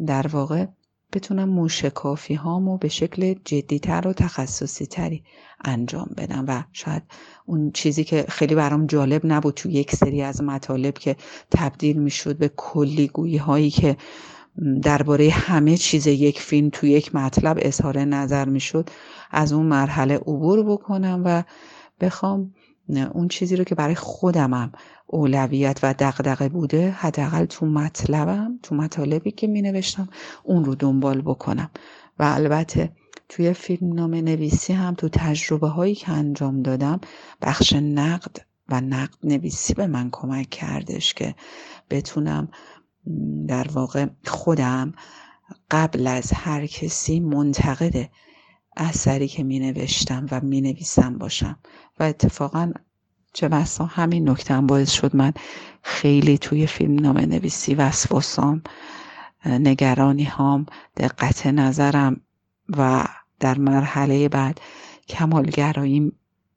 [0.06, 0.66] در واقع
[1.12, 5.24] بتونم موشکافی هامو به شکل جدیتر و تخصصی تری
[5.64, 7.02] انجام بدم و شاید
[7.46, 11.16] اون چیزی که خیلی برام جالب نبود تو یک سری از مطالب که
[11.50, 13.96] تبدیل می‌شد به کلیگویی هایی که
[14.82, 18.90] درباره همه چیز یک فیلم تو یک مطلب اظهار نظر می‌شد
[19.30, 21.42] از اون مرحله عبور بکنم و
[22.00, 22.54] بخوام
[23.12, 24.72] اون چیزی رو که برای خودمم
[25.06, 30.08] اولویت و دغدغه بوده حداقل تو مطلبم تو مطالبی که می نوشتم
[30.44, 31.70] اون رو دنبال بکنم.
[32.18, 32.92] و البته
[33.28, 37.00] توی فیلم نام نویسی هم تو تجربه هایی که انجام دادم
[37.42, 38.36] بخش نقد
[38.68, 41.34] و نقد نویسی به من کمک کردش که
[41.90, 42.48] بتونم
[43.48, 44.94] در واقع خودم
[45.70, 48.10] قبل از هر کسی منتقد
[48.76, 51.58] اثری که می نوشتم و می نویسم باشم.
[52.00, 52.72] و اتفاقا
[53.32, 55.32] چه بسا همین نکته باعث شد من
[55.82, 58.62] خیلی توی فیلم نامه نویسی وسواسام
[59.46, 62.20] نگرانی هام دقت نظرم
[62.76, 63.04] و
[63.40, 64.60] در مرحله بعد
[65.08, 66.12] کمالگراییم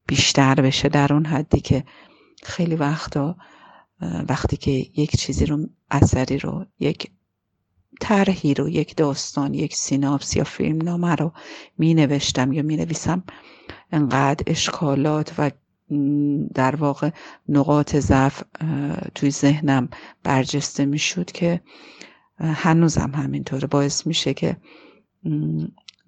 [0.08, 1.84] بیشتر بشه در اون حدی که
[2.44, 3.36] خیلی وقتا
[4.30, 7.12] وقتی که یک چیزی رو اثری رو یک
[8.00, 11.32] طرحی رو یک داستان یک سیناپس یا فیلم نامه رو
[11.78, 13.24] می نوشتم یا می نویسم
[13.92, 15.52] انقدر اشکالات و
[16.54, 17.10] در واقع
[17.50, 18.44] نقاط ضعف
[19.16, 19.90] توی ذهنم
[20.24, 21.62] برجسته می شد که
[22.40, 23.68] هنوزم همینطوره.
[23.68, 24.58] باعث میشه که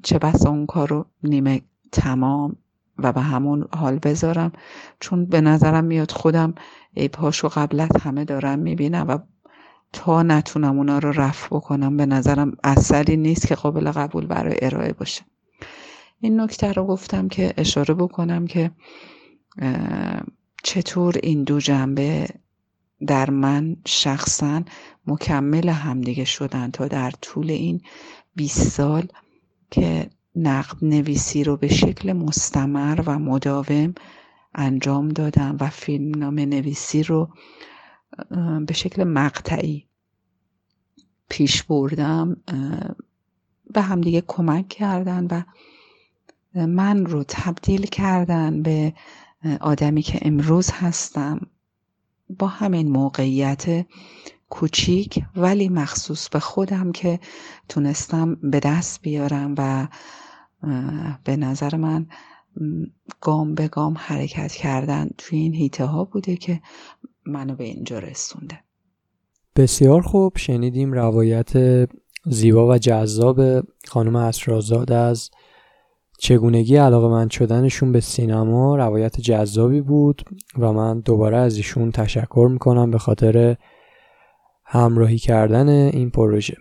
[0.03, 2.55] چه بسا اون کار رو نیمه تمام
[2.97, 4.51] و به همون حال بذارم.
[4.99, 6.53] چون به نظرم میاد خودم
[6.97, 9.17] عیبهاشو قبل از همه دارم می‌بینم و
[9.93, 14.93] تا نتونم اونا رو رفع بکنم به نظرم اثری نیست که قابل قبول برای ارائه
[14.93, 15.21] باشه.
[16.19, 18.71] این نکته رو گفتم که اشاره بکنم که
[20.63, 22.27] چطور این دو جنبه
[23.07, 24.63] در من شخصا
[25.07, 27.81] مکمل همدیگه شدن تا در طول این
[28.35, 29.07] 20 سال
[29.71, 33.93] که نقد نویسی رو به شکل مستمر و مداوم
[34.55, 37.29] انجام دادم و فیلم نامه نویسی رو
[38.67, 39.87] به شکل مقطعی
[41.29, 42.37] پیش بردم
[43.73, 45.43] به همدیگه کمک کردن و
[46.65, 48.93] من رو تبدیل کردن به
[49.61, 51.39] آدمی که امروز هستم
[52.29, 53.85] با همین موقعیت
[54.49, 57.19] کوچیک ولی مخصوص به خودم که
[57.69, 59.87] تونستم به دست بیارم و
[61.23, 62.07] به نظر من
[63.21, 66.61] گام به گام حرکت کردن توی این هیته ها بوده که
[67.25, 68.59] منو به اینجا رسونده.
[69.55, 70.37] بسیار خوب.
[70.37, 71.51] شنیدیم روایت
[72.25, 73.41] زیبا و جذاب
[73.87, 75.29] خانم اسرازاد از
[76.19, 78.75] چگونگی علاقه من شدنشون به سینما.
[78.75, 80.21] روایت جذابی بود
[80.57, 83.57] و من دوباره از ایشون تشکر می‌کنم به خاطر
[84.65, 86.57] همراهی کردن این پروژه.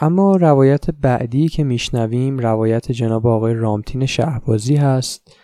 [0.00, 5.38] اما روایت بعدی که میشنویم روایت جناب آقای رامتین شهبازی هست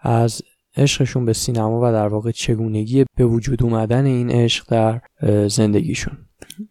[0.00, 0.42] از
[0.76, 5.00] عشقشون به سینما و در واقع چگونگی به وجود اومدن این عشق در
[5.48, 6.18] زندگیشون.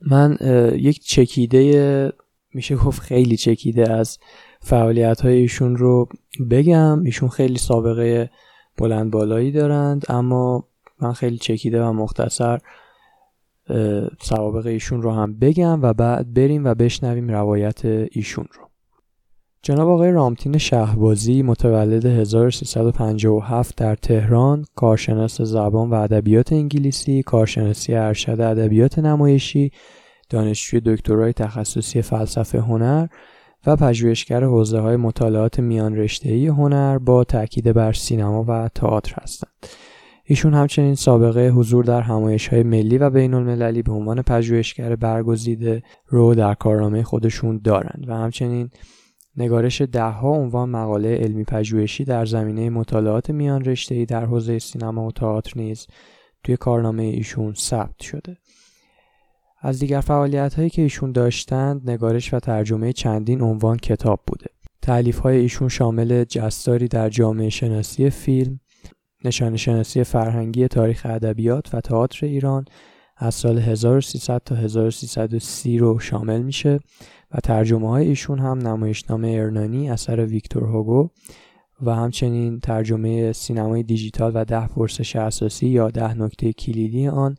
[0.01, 0.37] من
[0.73, 2.13] یک چکیده
[2.53, 4.19] میشه گفت خیلی چکیده از
[4.61, 6.09] فعالیت های ایشون رو
[6.51, 7.03] بگم.
[7.03, 8.29] ایشون خیلی سابقه
[8.77, 10.67] بلند بالایی دارند اما
[11.01, 12.59] من خیلی چکیده و مختصر
[14.21, 18.72] سوابق ایشون رو هم بگم و بعد بریم و بشنویم روایت ایشون رو.
[19.65, 28.41] جناب آقای رامتین شهبازی متولد 1357 در تهران کارشناس زبان و ادبیات انگلیسی کارشناسی ارشد
[28.41, 29.71] ادبیات نمایشی
[30.29, 33.07] دانشجوی دکترای تخصصی فلسفه هنر
[33.67, 39.51] و پژوهشگر حوزه های مطالعات میان هنر با تاکید بر سینما و تئاتر هستند.
[40.25, 45.83] ایشون همچنین سابقه حضور در همایش های ملی و بین المللی به عنوان پژوهشگر برگزیده
[46.07, 48.69] رو در کارنامه خودشون دارند و همچنین
[49.37, 55.11] نگارش دهها عنوان مقاله علمی پژوهشی در زمینه مطالعات میان رشته‌ای در حوزه سینما و
[55.11, 55.87] تئاتر نیز
[56.43, 58.37] توی کارنامه ایشون ثبت شده.
[59.61, 64.45] از دیگر فعالیت هایی که ایشون داشتند نگارش و ترجمه چندین عنوان کتاب بوده.
[64.81, 68.59] تعلیف های ایشون شامل جستاری در جامعه شناسی فیلم،
[69.25, 72.65] نشان شناسی فرهنگی تاریخ ادبیات و تئاتر ایران
[73.17, 76.79] از سال 1300 تا 1330 رو شامل میشه
[77.33, 81.09] و ترجمه های ایشون هم نمایشنامه ارنانی اثر ویکتور هوگو
[81.81, 87.35] و همچنین ترجمه سینمای دیجیتال و ده پرسش اساسی یا ده نکته کلیدی آن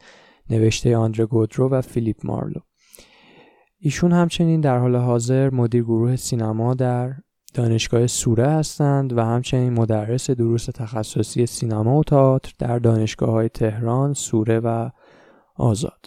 [0.50, 2.60] نوشته آندره گودرو و فیلیپ مارلو
[3.78, 7.14] ایشون همچنین در حال حاضر مدیر گروه سینما در
[7.54, 14.12] دانشگاه سوره هستند و همچنین مدرس دروس تخصصی سینما و تئاتر در دانشگاه های تهران،
[14.14, 14.90] سوره و
[15.56, 16.06] آزاد.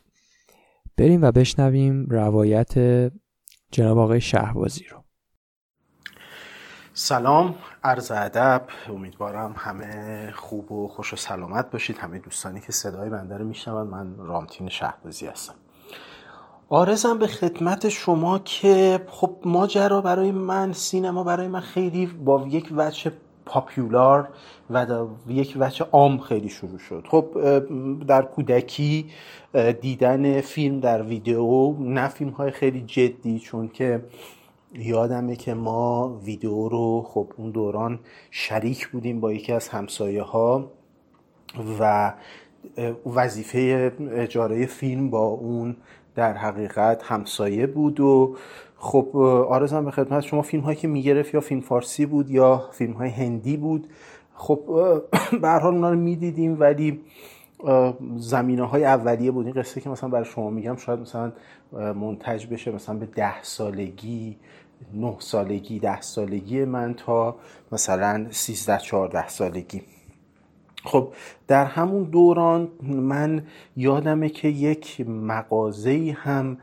[0.97, 2.73] بریم و بشنویم روایت
[3.71, 5.03] جناب آقای شهبازی رو.
[6.93, 8.67] سلام عرض ادب.
[8.89, 11.97] امیدوارم همه خوب و خوش و سلامت باشید.
[11.97, 15.55] همه دوستانی که صدای بنده رو میشنوند من رامتین شهبازی هستم.
[16.69, 22.69] آرزم به خدمت شما که خب ماجرا برای من سینما برای من خیلی با یک
[22.71, 23.11] وجه
[23.47, 24.29] پاپیولار
[24.69, 24.85] و
[25.27, 27.05] یک وجه عام خیلی شروع شد.
[27.09, 27.27] خب
[28.07, 29.05] در کودکی
[29.81, 34.03] دیدن فیلم در ویدیو نه فیلم های خیلی جدی چون که
[34.73, 37.99] یادمه که ما ویدیو رو خب اون دوران
[38.31, 40.71] شریک بودیم با یکی از همسایه ها
[41.79, 42.13] و
[43.05, 45.75] وظیفه اجاره فیلم با اون
[46.17, 48.35] در حقیقت همسایه بود و
[48.77, 49.17] خب
[49.49, 53.09] آرزم به خدمت شما فیلم هایی که می‌گرفت یا فیلم فارسی بود یا فیلم های
[53.09, 53.87] هندی بود.
[54.35, 54.59] خب
[55.41, 57.01] به حال اونا رو می‌دیدیم ولی
[58.17, 59.45] زمینه های اولیه بود.
[59.45, 61.31] این قصه که مثلا برای شما میگم شاید مثلا
[61.73, 64.37] منتج بشه مثلا به ده سالگی
[64.93, 67.35] نه سالگی ده سالگی من تا
[67.71, 69.81] مثلا سیزده چهارده سالگی.
[70.87, 71.13] خب
[71.47, 73.43] در همون دوران من
[73.75, 76.57] یادمه که یک مغازه هم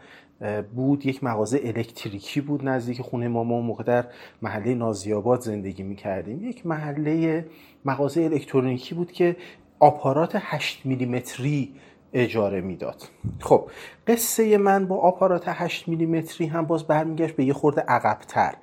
[0.74, 3.44] بود یک مغازه الکتریکی بود نزدیک خونه ما.
[3.44, 4.04] ما موقع در
[4.42, 6.44] محله نازیاباد زندگی می‌کردیم.
[6.44, 7.46] یک محله
[7.84, 9.36] مغازه الکترونیکی بود که
[9.78, 11.74] آپارات 8 میلیمتری
[12.12, 13.02] اجاره می‌داد.
[13.40, 13.70] خب
[14.06, 18.54] قصه من با آپارات 8 میلیمتری هم باز برمیگشت به یه خورده عقبتر.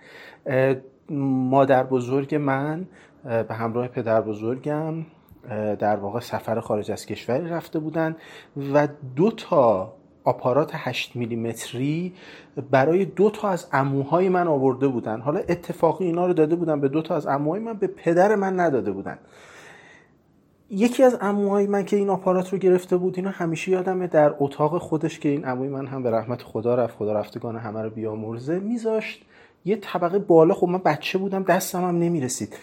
[1.10, 2.88] مادر بزرگ من
[3.24, 4.94] به همراه پدر بزرگم
[5.80, 8.16] در واقع سفر خارج از کشوری رفته بودن
[8.74, 12.14] و دو تا آپارات 8 میلیمتری
[12.72, 15.22] برای دو تا از عموهای من آورده بودن.
[15.22, 18.60] حالا اتفاقی اینا رو داده بودن به دو تا از عموهای من به پدر من
[18.60, 19.18] نداده بودن.
[20.70, 24.78] یکی از عموهای من که این آپارات رو گرفته بود اینا همیشه یادمه در اتاق
[24.78, 28.60] خودش که این عموی من هم به رحمت خدا رفت خدا رفتگان همه رو بیامرزه
[28.60, 29.26] میذاشت
[29.66, 30.54] یه طبقه بالا.
[30.54, 32.56] خب من بچه بودم دستم هم نمی‌رسید.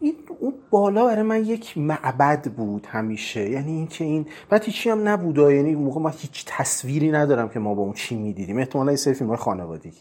[0.00, 3.50] این اون بالا برای من یک معبد بود همیشه.
[3.50, 7.74] یعنی اینکه این بعد هیچی هم نبود یعنی موقع ما هیچ تصویری ندارم که ما
[7.74, 8.58] با اون چی می‌دیدیم.
[8.58, 10.00] احتمالا یه سری فیلم های خانوادگی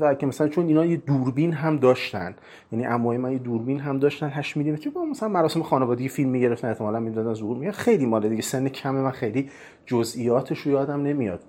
[0.00, 2.34] و که مثلا چون اینا یه دوربین هم داشتن.
[2.72, 6.68] یعنی اموای من یه دوربین هم داشتن 8 میلیمتری با مثلا مراسم خانوادگی فیلم می‌گرفتن
[6.68, 9.50] احتمالا می‌دادن ظهور میگه خیلی مال دیگه سن کم من خیلی
[9.86, 11.40] جزئیاتش رو یادم نمیاد.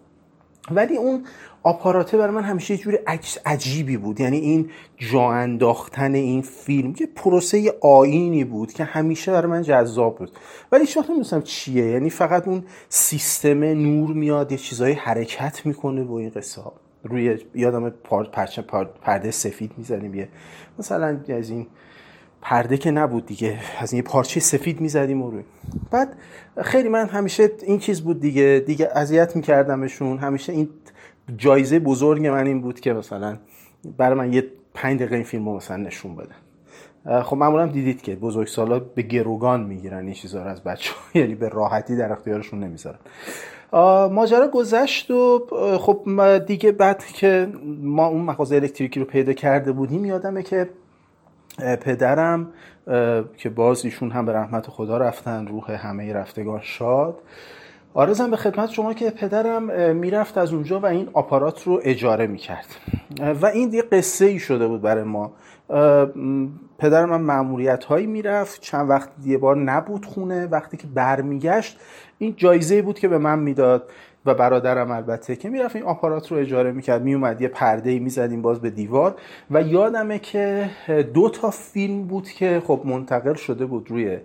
[0.72, 1.24] ولی اون
[1.64, 3.00] آپاراته برای من همیشه یه جور
[3.46, 4.20] عجیبی بود.
[4.20, 10.18] یعنی این جا انداختن این فیلم یه پروسه آینی بود که همیشه برای من جذاب
[10.18, 10.32] بود.
[10.72, 11.86] ولی هیچ وقت چیه.
[11.86, 16.62] یعنی فقط اون سیستم نور میاد یه چیزایی حرکت می‌کنه با این قصه
[17.04, 17.90] روی یادم
[18.34, 18.62] پرچه
[19.02, 20.30] پرده سفید می‌زنیم یه
[20.80, 21.68] مثلا از این
[22.42, 23.60] پرده که نبود دیگه.
[23.80, 25.44] از این پارچه سفید می‌زدیم روی.
[25.92, 26.16] بعد
[26.62, 28.64] خیلی من همیشه این چیز بود دیگه.
[28.66, 30.18] دیگه اذیت میکردمشون.
[30.18, 30.70] همیشه این
[31.38, 33.38] جایزه بزرگ من این بود که مثلا
[33.98, 36.36] برای من یه پنج دقیقه این فیلم رو مثلا نشون بده.
[37.24, 41.00] خب معمولا دیدید که بزرگ سالا به گروگان می‌گیرن این چیزا رو از بچه ها
[41.20, 43.00] یعنی به راحتی در اختیارشون نمی‌ذارن.
[44.12, 45.48] ماجرا گذشت و
[45.80, 47.48] خب دیگه بعد که
[47.82, 50.70] ما اون مغازه الکتریکی رو پیدا کرده بودیم یادمه که
[51.60, 52.48] پدرم
[53.38, 57.18] که باز ایشون هم به رحمت خدا رفتن روح همه رفتگان شاد.
[57.94, 62.66] آرزم به خدمت شما که پدرم می‌رفت از اونجا و این آپارات رو اجاره می‌کرد.
[63.42, 65.32] و این یه قصه ای شده بود برای ما.
[66.80, 68.62] پدرم هم معمولیت هایی می‌رفت.
[68.62, 70.48] چند وقت یه بار نبود خونه.
[70.48, 71.80] وقتی که برمیگشت
[72.18, 73.90] این جایزه بود که به من می‌داد.
[74.26, 78.42] و برادرم البته که می‌رفت این آپارات رو اجاره می‌کرد میومد یه پرده ای می‌زدیم
[78.42, 79.16] باز به دیوار
[79.52, 80.70] و یادمه که
[81.14, 84.18] دو تا فیلم بود که خب منتقل شده بود روی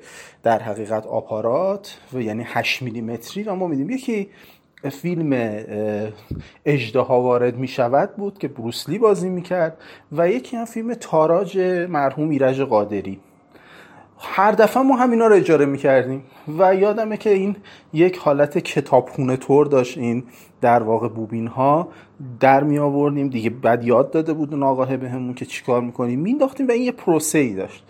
[0.43, 4.29] در حقیقت آپارات و یعنی 8 میلیمتری و ما میدیم یکی
[4.91, 5.33] فیلم
[6.65, 9.77] اجده وارد می شود بود که بروسلی بازی می‌کرد
[10.13, 13.21] و یکی هم فیلم تاراج مرحوم ایرج قادری.
[14.27, 16.23] هر دفعه ما همینا رو اجاره می‌کردیم
[16.59, 17.57] و یادمه که این
[17.93, 20.25] یک حالت کتابخونه طور داشت این
[20.61, 21.89] در واقع بوبین ها
[22.41, 26.21] در می آوردیم دیگه بعد یاد داده بود اون آقاه بهمون که چیکار می‌کنیم.
[26.21, 27.85] مینداختیم و این یه پروسه ای داشت.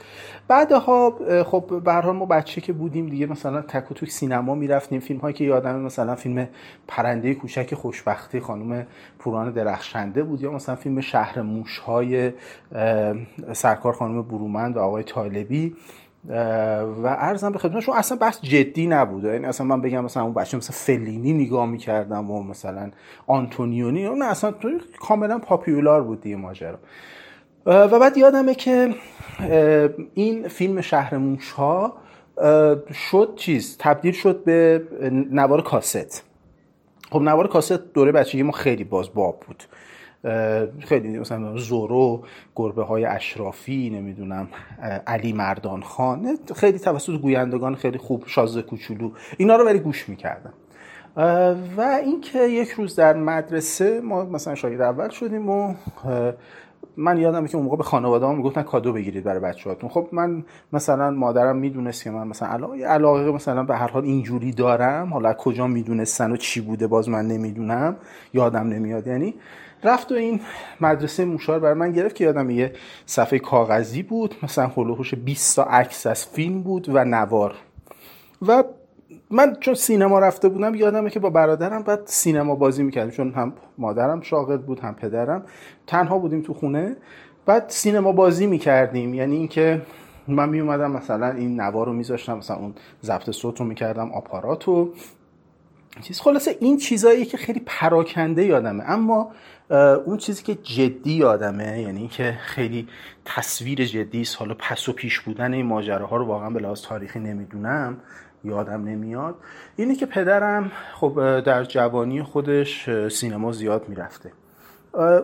[0.48, 5.00] بعدها خب به ما بچه که بودیم دیگه مثلا تک و توک سینما می‌رفتیم.
[5.00, 6.48] فیلم هایی که یادمه مثلا فیلم
[6.88, 8.86] پرنده کوچک خوشبختی خانم
[9.18, 12.32] پوران درخشنده بود یا مثلا فیلم شهر موش های
[13.52, 15.76] سرکار خانم برومند و آقای طالبی.
[16.28, 19.32] و ارزم به خدمتشون اصلا بحث جدی نبوده.
[19.32, 22.90] یعنی اصلا من بگم مثلا اون بچه مثلا فلینی نگاه می‌کردم و مثلا
[23.26, 24.08] آنتونیونی.
[24.08, 24.54] نه اصلا
[25.00, 26.78] کاملا پاپیولار بود دیگه ماجرا.
[27.66, 28.94] و بعد یادمه که
[30.14, 31.96] این فیلم شهر موش ها
[32.92, 34.82] شد چیز؟ تبدیل شد به
[35.30, 36.22] نوار کاست.
[37.10, 39.64] خب نوار کاست دوره بچگی ما خیلی باز باب بود.
[40.78, 42.22] خیلی مثلا زورو
[42.56, 44.48] گربه های اشرافی نمی‌دونم
[45.06, 50.52] علی مردان خان خیلی توسط گویندگان خیلی خوب شازده کوچولو اینا رو ولی گوش می‌کردم.
[51.76, 55.74] و اینکه یک روز در مدرسه ما مثلا شاگرد اول شدیم و
[56.96, 59.90] من یادم که اون موقع به خانواده هم می‌گفتن کادو بگیرید برای بچه‌هاتون.
[59.90, 64.52] خب من مثلا مادرم می‌دونست که من مثلا علاقه علاقه مثلا به هر حال اینجوری
[64.52, 67.96] دارم حالا کجا می‌دونستن و چی بوده باز من نمی‌دونم
[68.34, 69.06] یادم نمیاد.
[69.06, 69.34] یعنی
[69.84, 70.40] رفت و این
[70.80, 72.72] مدرسه موشار برای من گرفت که یادم یه
[73.06, 74.34] صفحه کاغذی بود.
[74.42, 77.54] مثلا هلوهوش 20 تا عکس از فیلم بود و نوار.
[78.42, 78.64] و
[79.30, 83.10] من چون سینما رفته بودم یادمه که با برادرم بعد سینما بازی می‌کردیم.
[83.10, 85.42] چون هم مادرم شاغل بود هم پدرم.
[85.86, 86.96] تنها بودیم تو خونه.
[87.46, 89.14] بعد سینما بازی می‌کردیم.
[89.14, 89.82] یعنی اینکه
[90.28, 94.92] من میومدم مثلا این نوار رو میذاشتم مثلا اون ضبط صوت رو می‌کردم آپارات و
[96.02, 98.84] چیز خلاصه این چیزایی که خیلی پراکنده یادمه.
[98.86, 99.30] اما
[99.70, 102.88] اون چیزی که جدی یادمه یعنی که خیلی
[103.24, 107.20] تصویر جدی است حالا پس و پیش بودن این ماجراها رو واقعا به لحاظ تاریخی
[107.20, 107.96] نمی‌دونم
[108.44, 109.34] یادم نمیاد.
[109.76, 114.32] اینه که پدرم خب در جوانی خودش سینما زیاد می‌رفته.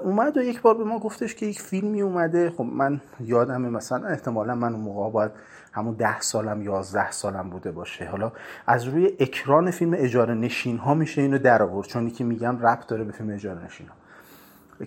[0.05, 2.51] اومد و یک بار به ما گفتش که یک فیلمی اومده.
[2.51, 5.31] خب من یادمه مثلا احتمالا من اون موقع باید
[5.73, 8.05] همون ده سالم یازده سالم بوده باشه.
[8.05, 8.33] حالا
[8.67, 12.87] از روی اکران فیلم اجاره نشین ها میشه اینو در آورد چون که میگم ربط
[12.87, 13.95] داره به فیلم اجاره نشین ها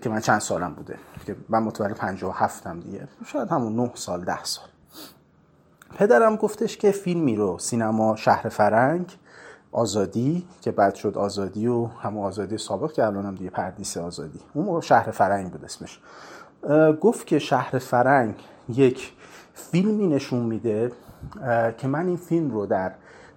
[0.02, 3.08] که من چند سالم بوده که من متولد 57 هم دیگه.
[3.26, 4.66] شاید همون 9 سال 10 سال.
[5.98, 9.18] پدرم گفتش که فیلمی رو سینما شهر فرنگ
[9.72, 14.40] آزادی که بعد شد آزادی و همون آزادی سابق که الان هم دیگه پردیس آزادی.
[14.54, 16.00] اون شهر فرنگ بود اسمش.
[17.02, 18.36] گفت که شهر فرنگ
[18.70, 19.14] یک
[19.54, 20.92] فیلمی نشون میده
[21.78, 22.92] که من این فیلم رو در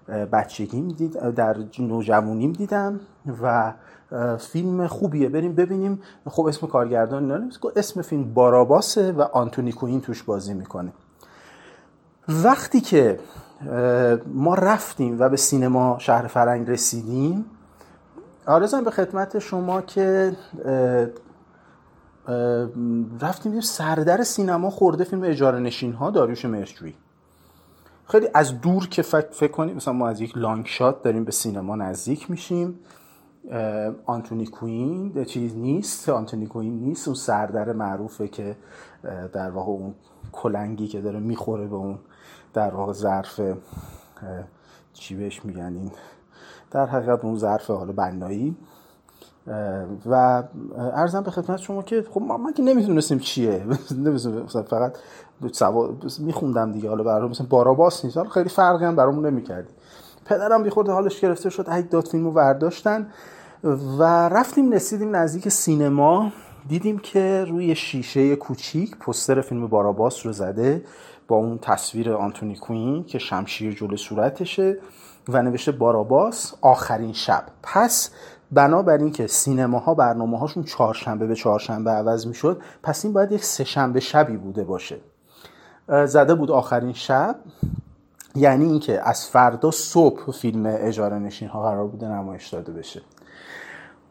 [0.08, 3.00] بچگیم دید در نوجوانیم دیدم
[3.42, 3.72] و
[4.38, 5.28] فیلم خوبیه.
[5.28, 6.02] بریم ببینیم.
[6.26, 10.92] خب اسم کارگردان اسم فیلم باراباسه و آنتونی کوین توش بازی می‌کنه.
[12.28, 13.20] وقتی که
[14.26, 17.44] ما رفتیم و به سینما شهر فرنگ رسیدیم
[18.46, 20.36] آرزم به خدمت شما که
[23.20, 26.94] رفتیم سردر سینما خورده فیلم اجاره نشین ها داریوش مرجویی
[28.08, 31.76] خیلی از دور که فکر, کنیم مثلا ما از یک لانگ شات داریم به سینما
[31.76, 32.78] نزدیک میشیم.
[34.06, 37.08] آنتونی کوین چیز نیست آنتونی کوین نیست.
[37.08, 38.56] اون سردر معروفه که
[39.32, 39.94] در واقع اون
[40.32, 41.98] کلنگی که داره می‌خوره به اون
[42.54, 43.40] در واقع ظرف
[44.92, 45.90] چی بهش میگن این؟
[46.70, 48.56] در حقیقت اون ظرف حالا بنایی.
[50.06, 50.42] و
[50.78, 53.64] ارزم به خدمت شما که خب ما که نمی‌دونستیم چیه.
[54.70, 54.98] فقط
[56.18, 56.88] میخوندم دیگه.
[56.88, 58.16] حالا برای مثلا باراباس نیست.
[58.16, 59.72] حالا خیلی فرقی هم برامون نمی‌کردی.
[60.24, 63.06] پدرم بیخورده حالش گرفته شد هی داد فیلمو ورداشتن
[63.98, 66.32] و رفتیم رسیدیم نزدیک سینما.
[66.68, 70.84] دیدیم که روی شیشه کوچیک پستر فیلم باراباس رو زده
[71.28, 74.78] با اون تصویر آنتونی کوین که شمشیر جلو صورتشه
[75.28, 77.42] و نوشته باراباس آخرین شب.
[77.62, 78.10] پس
[78.52, 84.00] بنابر اینکه سینماها برنامه هاشون چهارشنبه به چهارشنبه عوض می‌شد پس این باید یک سهشنبه
[84.00, 84.96] شبی بوده باشه.
[85.88, 87.36] زده بود آخرین شب.
[88.34, 93.02] یعنی اینکه از فردا صبح فیلم اجاره نشین ها قرار بوده نمایش داده بشه.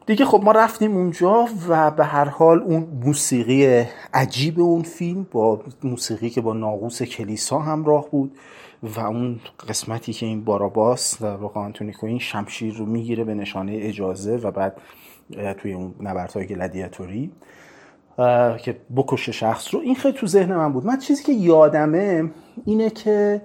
[0.05, 5.61] دیگه خب ما رفتیم اونجا و به هر حال اون موسیقی عجیب اون فیلم با
[5.83, 8.37] موسیقی که با ناقوس کلیسا همراه بود.
[8.85, 13.77] و اون قسمتی که این باراباس در واقع آنتونی کوین شمشیر رو می‌گیره به نشانه
[13.81, 14.77] اجازه و بعد
[15.57, 17.31] توی اون نبردهای گلادیاتوری
[18.57, 19.79] که بکشه شخص رو.
[19.79, 20.85] این خیلی تو ذهن من بود.
[20.85, 22.31] من چیزی که یادمه
[22.65, 23.41] اینه که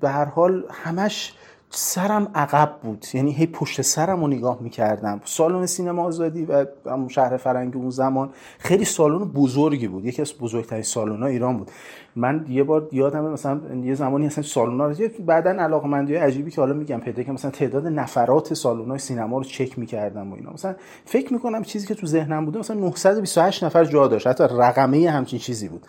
[0.00, 1.34] به هر حال همش
[1.70, 3.06] سرم عقب بود.
[3.14, 5.20] یعنی هی پشت سرم رو نگاه می‌کردم.
[5.24, 6.66] سالن سینما آزادی و
[7.08, 10.04] شهر فرنگی اون زمان خیلی سالن بزرگی بود.
[10.04, 11.70] یکی از بزرگترین سالن ایران بود.
[12.16, 16.74] من یه بار یادم مثلا یه زمانی اصلا سالن ها بعدا علاقمندی عجیبی که حالا
[16.74, 20.50] میگم پیدا که مثلا تعداد نفرات سالن های سینما رو چک می‌کردم و اینا.
[20.52, 25.10] مثلا فکر می‌کنم چیزی که تو ذهنم بوده مثلا 928 نفر جا داشت حتی رقمه
[25.10, 25.86] همچین چیزی بود.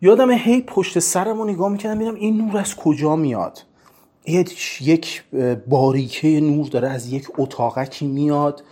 [0.00, 3.58] یادم هی پشت سرم نگاه می‌کردم میدم این نور از کجا میاد.
[4.80, 5.24] یک
[5.68, 8.62] باریکه نور داره از یک اتاقکی میاد.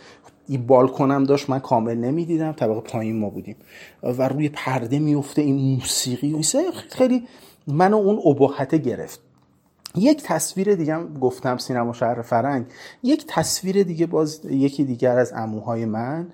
[0.48, 2.52] این بالکنم داشت من کامل نمی‌دیدم.
[2.52, 3.56] طبقه پایین ما بودیم.
[4.02, 6.42] و روی پرده میفته این موسیقی و
[6.90, 7.26] خیلی
[7.66, 9.20] منو اون ابهته گرفت.
[9.96, 12.66] یک تصویر دیگه گفتم سینما شهر فرنگ.
[13.02, 16.26] یک تصویر دیگه باز یکی دیگر از اموهای من.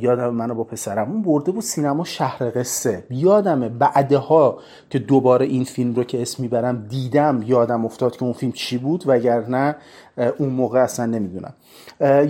[0.00, 1.12] یادم منو با پسرم.
[1.12, 3.04] اون برده بود سینما شهر قصه.
[3.10, 4.58] یادمه بعدها
[4.90, 8.78] که دوباره این فیلم رو که اسم می‌برم دیدم یادم افتاد که اون فیلم چی
[8.78, 9.76] بود وگرنه
[10.38, 11.54] اون موقع اصلا نمی‌دونم.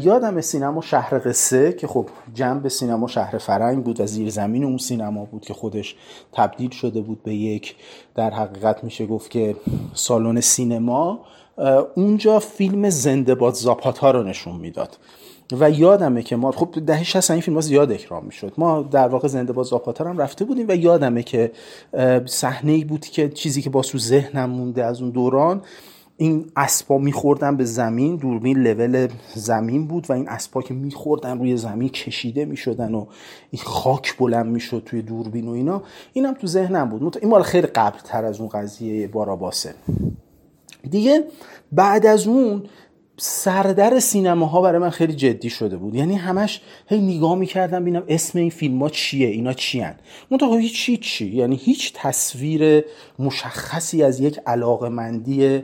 [0.03, 4.79] یادم سینما شهر قصه که خب جنب سینما شهر فرنگ بود و زیر زمین اون
[4.79, 5.97] سینما بود که خودش
[6.33, 7.77] تبدیل شده بود به یک
[8.15, 9.57] در حقیقت میشه گفت که
[9.95, 11.21] سالن سینما.
[11.95, 14.97] اونجا فیلم زنده باد زاپاتا رو نشون می‌داد.
[15.53, 18.53] و یادمه که ما خب دهه 60 این فیلم ها زیاد اکرام می‌شد.
[18.59, 21.53] ما در واقع زنده باز زاپاتر هم رفته بودیم و یادمه که
[22.27, 25.63] صحنه ای بود که چیزی که با تو ذهنم مونده از اون دوران
[26.17, 31.57] این اسبا میخوردن به زمین دوربین لول زمین بود و این اسبا که میخوردن روی
[31.57, 33.07] زمین کشیده می‌شدن و
[33.51, 35.83] این خاک بلند می‌شد توی دوربین و اینا.
[36.13, 37.19] اینم تو ذهنم بود.
[37.21, 39.75] این مال خیلی قبل تر از اون قضیه باراباسه.
[40.91, 41.25] دیگه
[41.73, 42.63] بعد از اون
[43.19, 45.95] سردر سینماها برای من خیلی جدی شده بود.
[45.95, 49.95] یعنی همش هی نگاه می‌کردم ببینم اسم این فیلم ها چیه اینا چی هن؟
[50.31, 52.85] منتها هیچ چی؟ یعنی هیچ تصویر
[53.19, 55.63] مشخصی از یک علاقمندی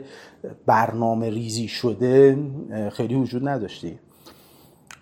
[0.65, 2.37] برنامه ریزی شده
[2.91, 3.99] خیلی وجود نداشتی.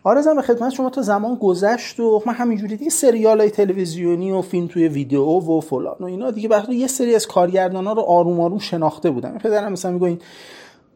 [0.04, 4.42] آرزم به خدمت شما تا زمان گذشت و من همینجوری دیگه سریال های تلویزیونی و
[4.42, 8.02] فیلم توی ویدیو و فلان و اینا دیگه وقتی یه سری از کارگردان ها رو
[8.02, 9.38] آروم آروم شناخته بودم.
[9.38, 10.18] پدرم مثلا میگه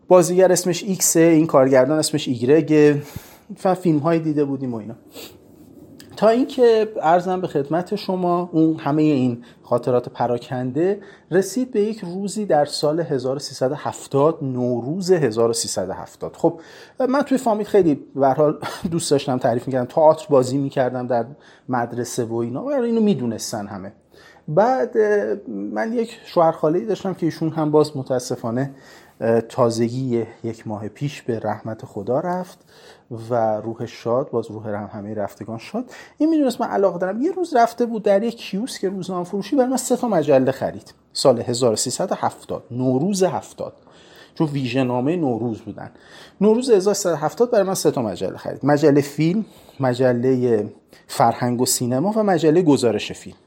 [0.07, 3.01] بازیگر اسمش ایکسه این کارگردان اسمش ایگرگه
[3.63, 4.95] و فیلم های دیده بودیم و اینا.
[6.15, 10.99] تا اینکه ارزم به خدمت شما اون همه این خاطرات پراکنده
[11.31, 16.59] رسید به یک روزی در سال 1370 نوروز 1370 خب
[17.09, 18.59] من توی فامیل خیلی به حال
[18.91, 21.25] دوست داشتم تعریف می‌کردم تئاتر بازی می‌کردم در
[21.69, 22.63] مدرسه و اینا.
[22.63, 23.93] و اینو می‌دونستن همه.
[24.47, 24.97] بعد
[25.47, 28.71] من یک شوهرخاله داشتم که ایشون هم باز متاسفانه
[29.49, 32.59] تازگی یک ماه پیش به رحمت خدا رفت
[33.29, 35.91] و روح شاد باز روح رحم همه رفتگان شاد.
[36.17, 37.21] این می‌دونست من علاقه دارم.
[37.21, 40.93] یه روز رفته بود در یک کیوسک روزنامه فروشی برای من سه تا مجله خرید.
[41.13, 43.73] سال 1370 نوروز 70
[44.35, 45.91] چون ویژه نامه نوروز بودن.
[46.41, 48.65] نوروز 1370 برای من سه تا مجله خرید.
[48.65, 49.45] مجله فیلم
[49.79, 50.65] مجله
[51.07, 53.37] فرهنگ و سینما و مجله گزارش فیلم.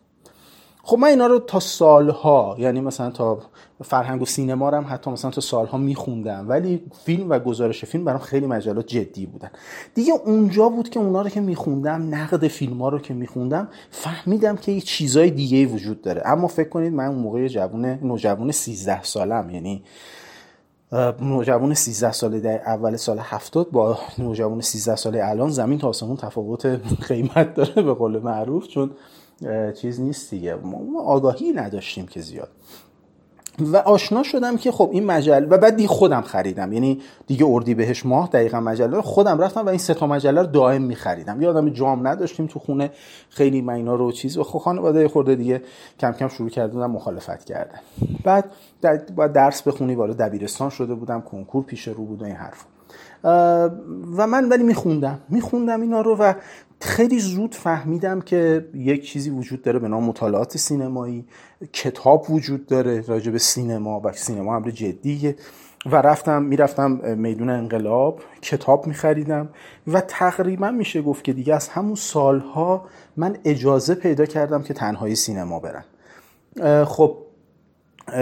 [0.82, 3.38] خب من اینا رو تا سالها یعنی مثلا تا
[3.84, 6.48] فرهنگ و سینما رو هم حتی مثلا تا سالها میخوندم.
[6.48, 9.50] ولی فیلم و گزارش فیلم برام خیلی مجلات جدی بودن.
[9.94, 14.56] دیگه اونجا بود که اونا رو که میخوندم نقد فیلم ها رو که میخوندم فهمیدم
[14.56, 16.22] که یه چیزای دیگه وجود داره.
[16.24, 19.82] اما فکر کنید من اون موقع جوون نوجوان 13 سالم یعنی
[21.20, 26.16] نوجوان 13 ساله در اول سال 70 با نوجوان 13 ساله الان زمین تا آسمون
[26.16, 26.66] تفاوت
[27.08, 28.68] قیمت داره به قول معروف.
[28.68, 28.90] چون
[29.80, 30.54] چیز نیست دیگه.
[30.54, 32.48] ما آگاهی نداشتیم که زیاد.
[33.60, 36.72] و آشنا شدم که خب این مجله و بعد دیگه خودم خریدم.
[36.72, 40.40] یعنی دیگه اردی بهش ماه دقیقا مجله رو خودم رفتم و این سه تا مجله
[40.40, 41.42] رو دائم میخریدم.
[41.42, 42.90] یادم جام نداشتیم تو خونه.
[43.28, 45.62] خیلی من اینا رو چیز و خب خانواده خورده دیگه
[45.98, 47.78] کم کم شروع کردن مخالفت کردن.
[48.24, 48.44] بعد
[49.16, 52.64] باید درس بخونی وارد دبیرستان شده بودم کنکور پیش رو بود و این حرف
[54.16, 55.18] و من ولی میخوندم.
[55.28, 56.32] میخوندم اینا رو و
[56.80, 61.24] خیلی زود فهمیدم که یک چیزی وجود داره به نام مطالعات سینمایی
[61.72, 65.36] کتاب وجود داره راجع به سینما و سینما امر جدیه.
[65.86, 69.48] و رفتم می‌رفتم میدون انقلاب کتاب میخریدم
[69.86, 75.14] و تقریبا میشه گفت که دیگه از همون سالها من اجازه پیدا کردم که تنهایی
[75.14, 75.84] سینما برم.
[76.84, 77.16] خب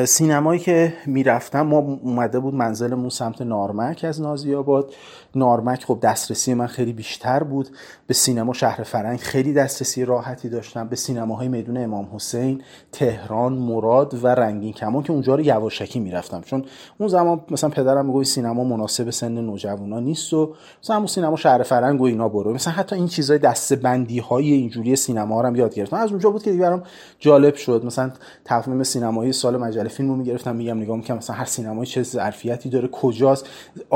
[0.06, 4.92] سینمایی که می‌رفتم ما اومده بود منزلمون سمت نارمک از نازی آباد.
[5.34, 7.68] نارمک خب دسترسی من خیلی بیشتر بود.
[8.06, 10.88] به سینما شهر فرنگ خیلی دسترسی راحتی داشتم.
[10.88, 12.62] به سینماهای میدون امام حسین
[12.92, 16.40] تهران مراد و رنگین کمان که اونجا رو یواشکی می‌رفتم.
[16.40, 16.64] چون
[16.98, 21.62] اون زمان مثلا پدرم میگه سینما مناسب سن نوجوانا نیست و مثلا همون سینما شهر
[21.62, 22.54] فرنگ و اینا برو.
[22.54, 25.96] مثلا حتی این چیزای دسته بندی های اینجوری سینما رو هم یاد گرفتم.
[25.96, 26.82] از اونجا بود که برام
[27.18, 27.82] جالب شد.
[27.84, 28.10] مثلا
[28.44, 32.68] تقویم سینمایی سال مجله فیلم رو می‌گرفتم میگم نگاه می‌کنم مثلا هر سینمایی چه ظرفیتی
[32.68, 33.48] داره کجاست؟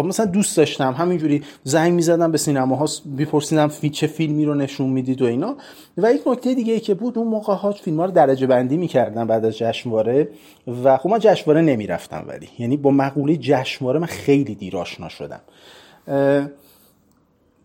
[0.05, 5.25] مثلا دوست داشتم همینجوری زنگ می‌زدم به سینماها میپرسیدم چه فیلمی رو نشون می‌دید و
[5.25, 5.57] اینا.
[5.97, 9.27] و یک نکته دیگه که بود اون موقع ها فیلم ها رو درجه بندی می‌کردن
[9.27, 10.29] بعد از جشنواره.
[10.85, 12.49] و خب من جشنواره نمی‌رفتم ولی.
[12.59, 15.41] یعنی با مقوله جشنواره من خیلی دیر آشنا شدم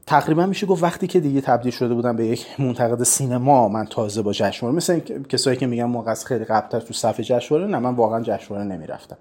[0.08, 4.22] تقریبا میشه گفت وقتی که دیگه تبدیل شده بودم به یک منتقد سینما من تازه
[4.22, 5.00] با جشنواره مثل
[5.30, 9.18] کسایی که میگن موقع خیلی قبلتر تو صفحه جشنواره نه من واقعا جشنواره نمی‌رفتم.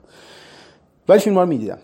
[1.08, 1.78] ولی فیلم رو می‌دیدم.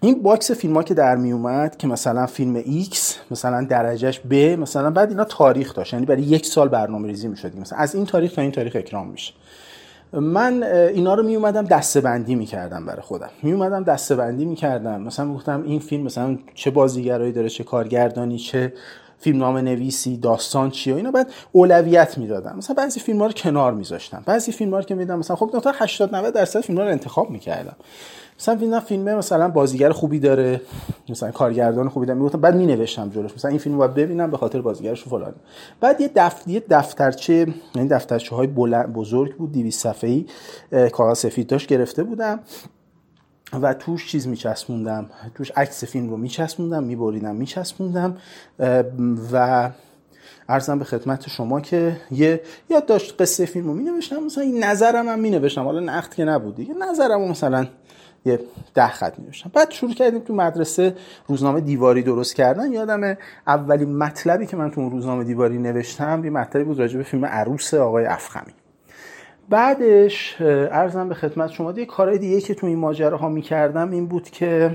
[0.00, 2.96] این باکس فیلم ها که در می اومد که مثلا فیلم X
[3.30, 5.92] مثلا درجه‌ش B مثلا بعد اینا تاریخ داشت.
[5.92, 7.56] یعنی برای یک سال برنامه ریزی می‌شد.
[7.56, 9.32] مثلا از این تاریخ تا این تاریخ اکران میشه.
[10.12, 13.30] من اینا رو می اومدم دسته بندی می‌کردم برای خودم.
[13.42, 15.00] می اومدم دسته بندی می‌کردم.
[15.00, 18.72] مثلا گفتم این فیلم مثلا چه بازیگرایی داره چه کارگردانی چه
[19.18, 21.10] فیلمنامه نویسی داستان چیه اینا.
[21.10, 22.54] بعد اولویت می‌دادم.
[22.56, 24.22] مثلا بعضی فیلم ها رو کنار میذاشتم.
[24.26, 26.90] بعضی فیلم ها رو که می‌دیدم مثلا خب تا 80 90 درصد فیلم ها رو
[26.90, 27.76] انتخاب می‌کردم.
[28.38, 30.60] مثلا فیلم فیلم مثلا بازیگر خوبی داره
[31.08, 32.18] مثلا کارگردان خوبی داره.
[32.18, 33.34] می‌گفتم بعد می نوشتم جلوش.
[33.34, 35.34] مثلا این فیلم رو ببینم به خاطر بازیگرش فلان.
[35.80, 40.26] بعد یه دفتر یه دفترچه یعنی دفترچه های بزرگ بود 200 صفحه‌ای
[40.92, 42.40] کاغذ سفید داشت گرفته بودم
[43.62, 45.10] و توش چیز میچسبوندم.
[45.34, 48.16] توش عکس فیلم رو میچسبوندم میبریدم میچسبوندم
[49.32, 49.70] و
[50.48, 54.64] ارزم به خدمت شما که یه یاد داشت قصه فیلم رو می نوشتم مثلا این
[54.64, 56.74] نظرم هم می نوشتم حالا نقد که نبود دیگه.
[56.74, 57.66] نظرم مثلا
[58.24, 58.40] یه
[58.74, 60.94] ده خط نوشتم بعد شروع کردیم تو مدرسه
[61.26, 62.72] روزنامه دیواری درست کردن.
[62.72, 63.16] یادم
[63.46, 67.24] اولین مطلبی که من تو اون روزنامه دیواری نوشتم یه مطلبی بود راجع به فیلم
[67.24, 68.52] عروس آقای افخمی.
[69.48, 74.30] بعدش ارزم به خدمت شما یه کارهای دیگه که تو این ماجراها می‌کردم این بود
[74.30, 74.70] که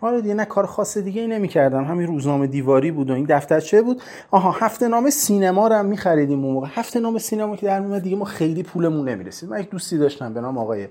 [0.00, 3.26] آره دیگه نه کار خاص دیگه ای نمی کردم همین روزنامه دیواری بود و این
[3.28, 6.68] دفترچه بود؟ آها هفته نامه سینما رو هم می خریدیم اون موقع.
[6.70, 9.98] هفته نامه سینما که در میومد دیگه ما خیلی پولمون نمی رسید من یک دوستی
[9.98, 10.88] داشتم به نام آقای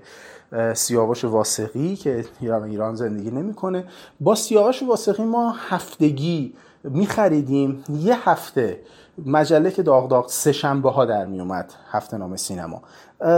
[0.74, 3.84] سیاوش واسقی که ایران زندگی نمی‌کنه.
[4.20, 8.80] با سیاوش واسقی ما هفتگی می خریدیم یه هفته
[9.26, 12.82] مجله که داغ داغ سه شنبه ها در می اومد هفته نامه سینما.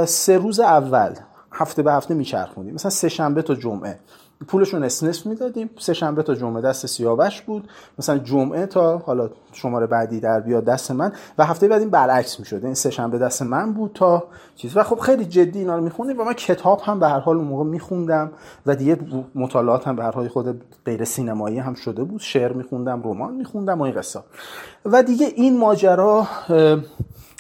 [0.06, 1.14] سه روز اول
[1.52, 2.74] هفته به هفته میچرخوندیم.
[2.74, 3.98] مثلا سه شنبه تا جمعه.
[4.48, 5.70] پولشون اسنس می‌دادیم.
[5.78, 7.68] سه شنبه تا جمعه دست سیاوش بود.
[7.98, 11.12] مثلا جمعه تا حالا شماره بعدی در بیاد دست من.
[11.38, 12.64] و هفته بعد این برعکس می‌شد.
[12.64, 14.24] این سه شنبه دست من بود تا
[14.56, 14.76] چیز.
[14.76, 17.46] و خب خیلی جدی اینا رو میخوندیم و من کتاب هم به هر حال اون
[17.46, 18.32] موقع میخوندم
[18.66, 18.98] و دیگه
[19.34, 22.20] مطالعات هم به هر حال خود غیر سینمایی هم شده بود.
[22.20, 24.20] شعر میخوندم رمان میخوندم و این قصه.
[24.84, 26.26] و دیگه این ماجرا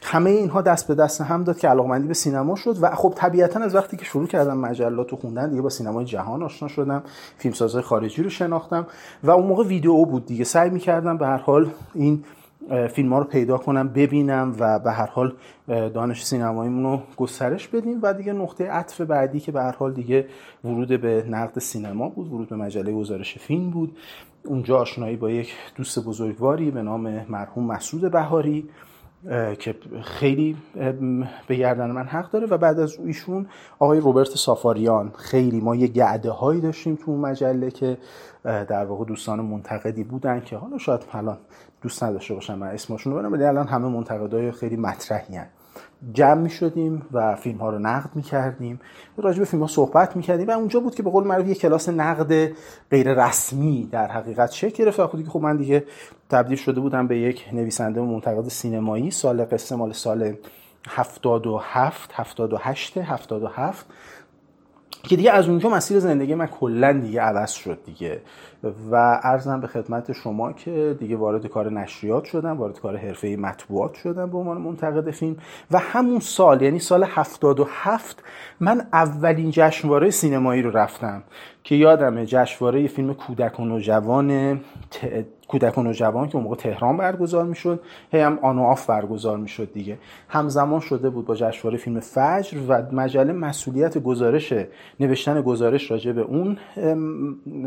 [0.02, 3.60] همه اینها دست به دست هم داد که علاقمندی به سینما شد و خب طبیعتا
[3.60, 7.02] از وقتی که شروع کردم مجلات و خوندن دیگه با سینمای جهان آشنا شدم
[7.38, 8.86] فیلمسازهای خارجی رو شناختم
[9.24, 10.44] و اون موقع ویدیو بود دیگه.
[10.44, 12.24] سعی می‌کردم به هر حال این
[12.94, 15.32] فیلم ها رو پیدا کنم ببینم و به هر حال
[15.68, 20.26] دانش سینماییمون رو گسترش بدیم و دیگه نقطه عطف بعدی که به هر حال دیگه
[20.64, 23.96] ورود به نقد سینما بود ورود به مجله گزارش فیلم بود.
[24.44, 28.68] اونجا آشنایی با یک دوست بزرگواری به نام مرحوم مسعود بهاری
[29.58, 30.56] که خیلی
[31.48, 33.46] به گردن من حق داره و بعد از ایشون
[33.78, 37.98] آقای روبرت سافاریان خیلی ما یه گعده هایی داشتیم تو اون مجله که
[38.44, 41.38] در واقع دوستان منتقدی بودن که حالا شاید الان
[41.82, 45.46] دوست نداشته باشم من اسمشون رو برم ولی الان همه منتقدای خیلی مطرحی هن.
[46.12, 48.80] جمع می شدیم و فیلم ها رو نقد می کردیم
[49.16, 51.54] راجع به فیلم ها صحبت می کردیم و اونجا بود که به قول معروف یه
[51.54, 52.52] کلاس نقد
[52.90, 55.84] غیر رسمی در حقیقت شکل گرفت و خودی که خب من دیگه
[56.30, 60.34] تبدیل شده بودم به یک نویسنده و منتقد سینمایی سال قصه مال سال
[60.88, 63.86] 77 78 77
[65.02, 68.20] که دیگه از اونجا مسیر زندگی من کلا دیگه عوض شد دیگه.
[68.90, 73.94] و ارزم به خدمت شما که دیگه وارد کار نشریات شدم وارد کار حرفه مطبوعات
[73.94, 75.36] شدم به عنوان منتقد فیلم.
[75.70, 78.22] و همون سال یعنی سال 77
[78.60, 81.22] من اولین جشنواره سینمایی رو رفتم
[81.64, 84.60] که یادمه جشنواره فیلم کودک و نوجوان
[85.50, 87.80] کودک و نوجوان که اون موقع تهران برگزار می‌شد
[88.12, 89.98] هی هم آن و آف برگزار می‌شد دیگه.
[90.28, 94.54] همزمان شده بود با جشنواره فیلم فجر و مجله مسئولیت گزارش
[95.00, 96.58] نوشتن گزارش راجع به اون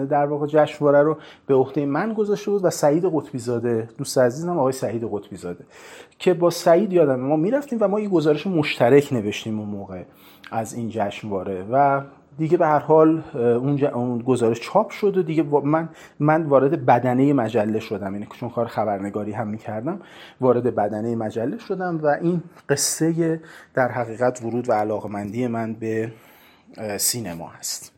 [0.10, 1.18] در واقع جشنواره رو
[1.48, 5.66] به عهده من گذاشته بود و سعید قطبی زاده دوست عزیزم آقای سعید قطبی زاده
[6.20, 10.04] که با سعید یادم ما می‌رفتیم و ما یه گزارش مشترک نوشتیم اون موقع
[10.52, 12.02] از این جشنواره و
[12.38, 17.34] دیگه به هر حال اون, اون گزارش چاپ شد و دیگه من من وارد بدنه
[17.34, 18.14] مجله شدم.
[18.14, 20.00] یعنی چون کار خبرنگاری هم می‌کردم
[20.42, 23.42] وارد بدنه مجله شدم و این قصه
[23.74, 26.12] در حقیقت ورود و علاقمندی من به
[26.98, 27.93] سینما هست.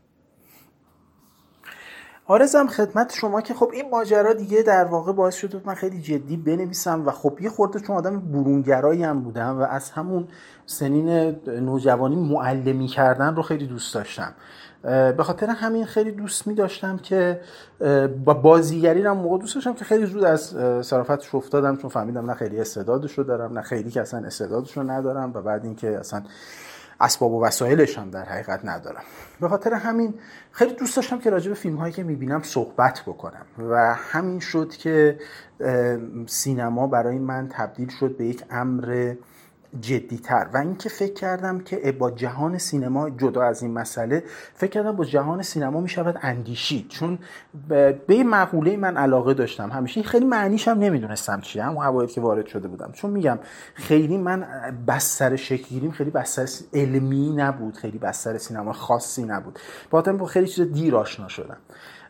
[2.27, 6.37] آرزم خدمت شما که خب این ماجرا دیگه در واقع باعث شد من خیلی جدی
[6.37, 10.27] بنویسم و خب یه خورده چون آدم برونگرایی هم بودم و از همون
[10.65, 14.33] سنین نوجوانی معلمی کردن رو خیلی دوست داشتم.
[14.83, 17.41] به خاطر همین خیلی دوست می داشتم که
[18.25, 22.33] با بازیگری رو موقع دوست داشتم که خیلی زود از صرافتش افتادم چون فهمیدم نه
[22.33, 26.23] خیلی استعدادش رو دارم نه خیلی که اصلا استعدادش رو ندارم و بعد اینکه اصلا
[26.99, 29.03] اسباب و وسایلش هم در حقیقت ندارم.
[29.41, 30.13] به خاطر همین
[30.51, 34.69] خیلی دوست داشتم که راجع به فیلم هایی که می‌بینم صحبت بکنم و همین شد
[34.69, 35.19] که
[36.27, 39.15] سینما برای من تبدیل شد به یک امر
[39.81, 40.47] جدیتر.
[40.53, 44.23] و اینکه فکر کردم که با جهان سینما جدا از این مسئله
[44.53, 46.87] فکر کردم با جهان سینما می شود اندیشید.
[46.87, 47.19] چون
[48.07, 49.69] به مقوله من علاقه داشتم.
[49.69, 52.91] همیشه خیلی معنیش هم نمی‌دونستم چیه هم اوایل که وارد شده بودم.
[52.93, 53.39] چون میگم
[53.73, 54.45] خیلی من
[54.87, 59.59] بستر شکلگیریم خیلی بستر علمی نبود خیلی بستر سینما خاصی نبود.
[59.89, 61.57] با با خیلی چیز دیر آشنا شدم.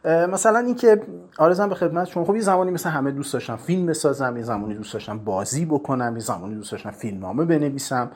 [0.05, 1.01] مثلا اینکه
[1.37, 4.75] آرزم به خدمت شما خب یه زمانی مثل همه دوست داشتم فیلم بسازم یه زمانی
[4.75, 8.11] دوست داشتم بازی بکنم یه زمانی دوست داشتم فیلمنامه بنویسم.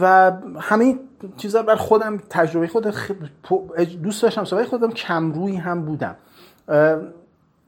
[0.00, 0.98] و همه
[1.36, 2.86] چیزا بر خودم تجربه خود
[4.02, 6.16] دوست داشتم سوای خودم کمرویی هم بودم.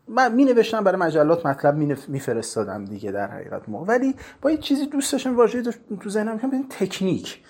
[0.08, 1.74] من می نوشتم برای مجلات مطلب
[2.08, 3.84] می فرستادم دیگه در حقیقت ما.
[3.84, 5.62] ولی با یه چیزی دوست داشتم واژه
[6.00, 7.42] تو ذهنم تکنیک.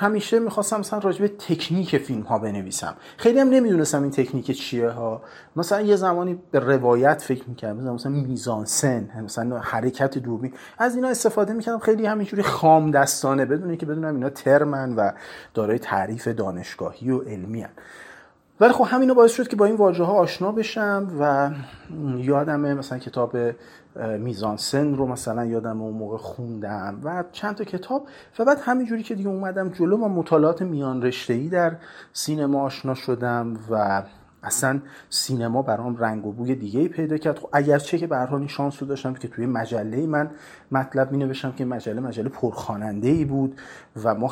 [0.00, 2.94] همیشه می‌خواستم مثلا راجع به تکنیک فیلم ها بنویسم.
[3.16, 5.22] خیلی هم نمی‌دونستم این تکنیک چیه ها
[5.56, 7.94] مثلا یه زمانی به روایت فکر می‌کردم.
[7.94, 10.52] مثلا میزان سن مثلا حرکت دوربین.
[10.78, 11.78] از اینا استفاده می‌کردم.
[11.78, 15.12] خیلی همینجوری خام دستانه بدون که بدونم اینا ترمن و
[15.54, 17.70] دارای تعریف دانشگاهی و علمی هن.
[18.60, 21.50] ولی خب همینو باعث شد که با این واژه ها آشنا بشم و
[22.18, 23.36] یادمه مثلا کتاب
[23.98, 29.02] میزان سن رو مثلا یادم اون موقع خوندم و چند تا کتاب و بعد همینجوری
[29.02, 31.76] که دیگه اومدم جلو و مطالعات میان رشته در
[32.12, 34.02] سینما آشنا شدم و
[34.48, 34.80] اصلا
[35.10, 37.38] سینما برام رنگ و بوی دیگه ای پیدا کرد.
[37.38, 40.30] خب اگرچه که به این شانس رو داشتم که توی مجله من
[40.72, 43.60] مطلب می نوشتم که مجله مجله پرخواننده ای بود
[44.04, 44.28] و ما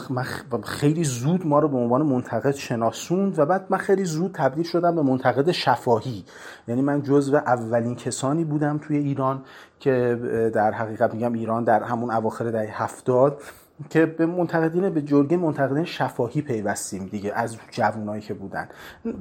[0.64, 4.94] خیلی زود ما رو به عنوان منتقد شناسوند و بعد من خیلی زود تبدیل شدم
[4.94, 6.24] به منتقد شفاهی.
[6.68, 9.42] یعنی من جزو اولین کسانی بودم توی ایران
[9.80, 10.18] که
[10.54, 13.42] در حقیقت میگم ایران در همون اواخر دهه هفتاد
[13.90, 18.68] که به منتقدین به جرگه منتقدین شفاهی پیوستیم دیگه از جوانایی که بودن.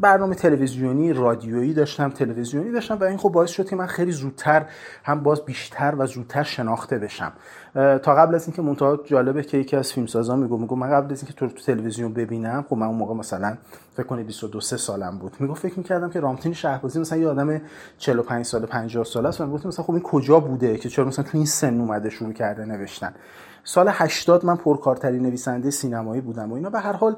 [0.01, 4.65] برنامه تلویزیونی رادیویی داشتم تلویزیونی داشتم و این خب باعث شد که من خیلی زودتر
[5.03, 7.33] هم باز بیشتر و زودتر شناخته بشم.
[7.75, 11.21] تا قبل از اینکه منتها جالبه که یکی از فیلمسازا میگو میگو من قبل از
[11.21, 13.57] اینکه تو, تو تلویزیون ببینم خب من اون موقع مثلا
[13.93, 15.33] فکر کنید 22 3 سالم بود.
[15.39, 17.61] میگو فکر می‌کردم که رامتین شهبازی مثلا یه آدم
[17.97, 21.25] 45 سال 50 ساله است و گفتم مثلا خب این کجا بوده که چرا مثلا
[21.25, 23.13] تو این سن اومده شروع کرده نوشتن.
[23.67, 26.69] سال 80 من پرکارترین نویسنده سینمایی بودم و اینا.
[26.69, 27.15] به هر حال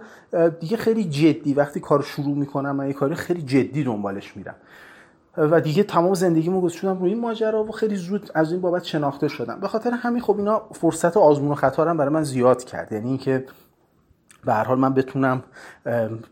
[0.59, 4.55] دیگه خیلی جدی وقتی کار شروع می‌کنم من یه کاری خیلی جدی دنبالش میرم.
[5.37, 9.27] و دیگه تمام زندگیمو گذاشتم روی این ماجرا و خیلی زود از این بابت شناخته
[9.27, 9.59] شدم.
[9.59, 12.91] به خاطر همین خب اینا فرصت آزمون و خطا برای من زیاد کرد.
[12.91, 13.45] یعنی اینکه
[14.45, 15.43] به هر حال من بتونم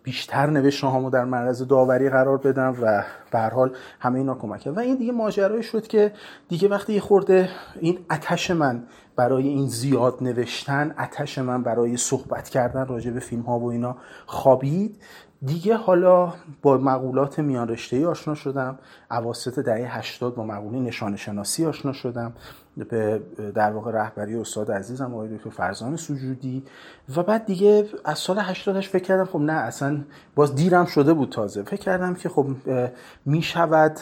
[0.04, 4.80] بیشتر نوشته در معرض داوری قرار بدم و به هر حال همه اینا کمک و
[4.80, 6.12] این دیگه ماجرایی شد که
[6.50, 7.50] دیگه وقتی خورده
[7.80, 8.84] این اتش من
[9.16, 13.96] برای این زیاد نوشتن اتش من برای صحبت کردن راجع به فیلم ها و اینا
[14.26, 15.02] خوابید.
[15.42, 18.80] دیگه حالا با مقولات میان رشته آشنا شدم.
[19.12, 22.34] اواسط دهه 80 با مقوله نشان شناسی آشنا شدم
[22.90, 23.22] به
[23.56, 26.64] در واقع رهبری استاد عزیزم آقای دکتر فرزان سجودی.
[27.16, 30.02] و بعد دیگه از سال 80 فکر کردم خب نه اصلا
[30.36, 31.64] باز دیرم شده بود تازه.
[31.64, 32.48] فکر کردم که خب
[33.26, 34.00] می شود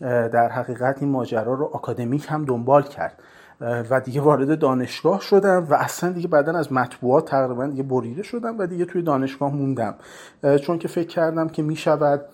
[0.00, 3.18] در حقیقت این ماجرا رو اکادمیک هم دنبال کرد.
[3.60, 8.58] و دیگه وارد دانشگاه شدم و اصلا دیگه بعدا از مطبوعات تقریبا دیگه بریده شدم
[8.58, 9.94] و دیگه توی دانشگاه موندم.
[10.62, 12.24] چون که فکر کردم که می‌شود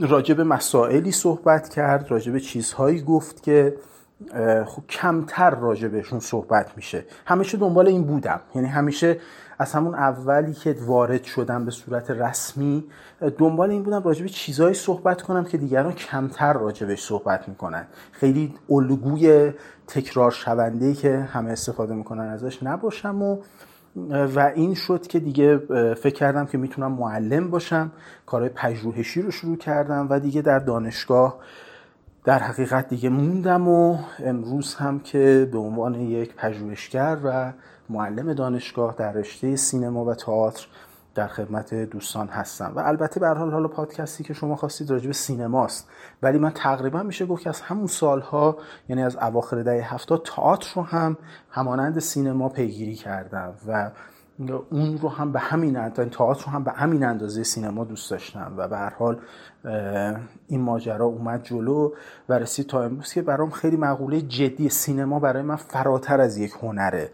[0.00, 3.76] راجع به مسائلی صحبت کرد راجع به چیزهایی گفت که
[4.66, 7.04] خب کمتر راجع بهشون صحبت میشه.
[7.26, 8.40] همیشه دنبال این بودم.
[8.54, 9.18] یعنی همیشه
[9.58, 12.84] از همون اولی که وارد شدم به صورت رسمی
[13.38, 14.26] دنبال این بودم راجع
[14.64, 17.86] به صحبت کنم که دیگران کمتر راجع بهش صحبت می‌کنن.
[18.12, 19.52] خیلی الگوی
[19.86, 23.38] تکرار شونده که همه استفاده می‌کنن ازش نباشم و
[24.34, 25.58] و این شد که دیگه
[25.94, 27.92] فکر کردم که می‌تونم معلم باشم.
[28.26, 31.38] کارهای پژوهشی رو شروع کردم و دیگه در دانشگاه
[32.24, 37.52] در حقیقت دیگه موندم و امروز هم که به عنوان یک پژوهشگر و
[37.90, 40.66] معلم دانشگاه در رشته سینما و تئاتر
[41.18, 42.72] در خدمت دوستان هستم.
[42.76, 45.88] و البته به حال حالا پادکستی که شما خواستید راجع به سینماست.
[46.22, 48.56] ولی من تقریبا میشه گفت که از همون سالها
[48.88, 51.16] یعنی از اواخر دهه هفتاد تئاتر رو هم
[51.50, 53.54] همانند سینما پیگیری کردم.
[53.68, 53.90] و
[54.70, 58.54] اون رو هم به همین اندازه تئاتر رو هم به همین اندازه سینما دوست داشتم.
[58.56, 59.20] و به هر حال
[60.48, 61.92] این ماجرا اومد جلو
[62.28, 66.52] و رسید تا امروز که برام خیلی مقوله جدی سینما برای من فراتر از یک
[66.62, 67.10] هنره.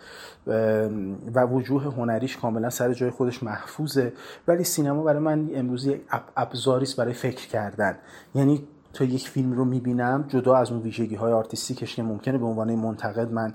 [1.34, 4.12] و وجوه هنریش کاملا سر جای خودش محفوظه.
[4.49, 6.01] ولی سینما برای من امروز یک
[6.36, 7.97] ابزاری برای فکر کردن.
[8.34, 12.38] یعنی تا یک فیلم رو می‌بینم جدا از اون ویژگی های artistic ش که ممکنه
[12.38, 13.55] به عنوان منتقد من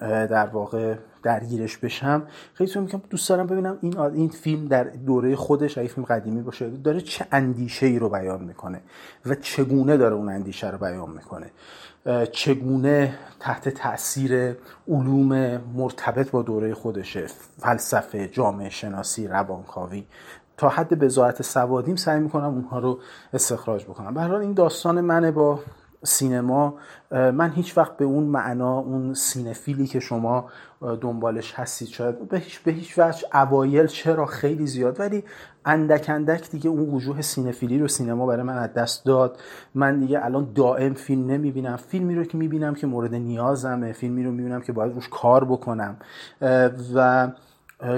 [0.00, 2.22] در واقع درگیرش بشم
[2.54, 6.42] خیلی تو میگم دوست دارم ببینم این این فیلم در دوره خودش اگه فیلم قدیمی
[6.42, 8.80] باشه داره چه اندیشه ای رو بیان می‌کنه
[9.26, 11.50] و چگونه داره اون اندیشه رو بیان می‌کنه.
[12.32, 14.56] چگونه تحت تاثیر
[14.88, 17.26] علوم مرتبط با دوره خودشه
[17.58, 20.06] فلسفه جامعه شناسی روانکاوی.
[20.56, 22.98] تا حد بزاعت سوادیم سعی می‌کنم اونها رو
[23.32, 24.14] استخراج بکنم.
[24.14, 25.60] به این داستان منه با
[26.02, 26.74] سینما
[27.10, 30.48] من هیچ وقت به اون معنا اون سینفیلی که شما
[31.00, 35.24] دنبالش هستید شاید به هیچ به هیچ وجه اوایل چرا خیلی زیاد ولی
[35.64, 39.38] اندک اندک دیگه اون وجوه سینفیلی رو سینما برای من از دست داد.
[39.74, 41.76] من دیگه الان دائم فیلم نمی‌بینم.
[41.76, 45.96] فیلمی رو که می‌بینم که مورد نیازمه فیلمی رو می‌بینم که باید روش کار بکنم.
[46.94, 47.28] و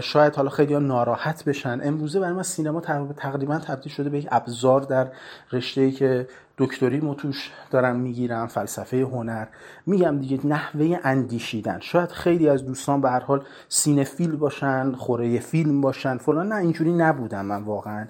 [0.03, 1.81] شاید حالا خیلی ناراحت بشن.
[1.83, 2.81] امروزه برای من سینما
[3.17, 5.09] تقریبا تبدیل شده به یک ابزار در
[5.53, 6.29] رشته که
[6.59, 9.47] دکتری مو توش دارم می‌گیرم فلسفه هنر.
[9.87, 11.81] میگم دیگه نحوه اندیشیدن.
[11.81, 16.17] شاید خیلی از دوستان به هر حال سینفیل باشن خوره فیلم باشن.
[16.17, 18.07] فلان نه اینجوری نبودم من واقعا.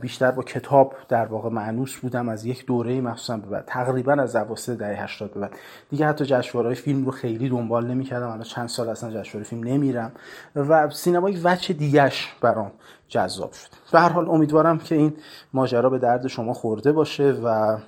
[0.00, 3.64] بیشتر با کتاب در واقع معنوس بودم از یک دوره مخصوصا به بعد.
[3.66, 5.52] تقریبا از اواسط دهه 80 به بعد.
[5.90, 8.26] دیگه حتی جشنواره‌های فیلم رو خیلی دنبال نمی‌کردم.
[8.26, 10.12] الان چند سال اصلا جشنواره فیلم نمیرم.
[10.56, 12.72] و سینما یک وجه دیگهش برام
[13.08, 13.68] جذاب شد.
[13.92, 15.16] به هر حال امیدوارم که این
[15.52, 17.78] ماجرا به درد شما خورده باشه و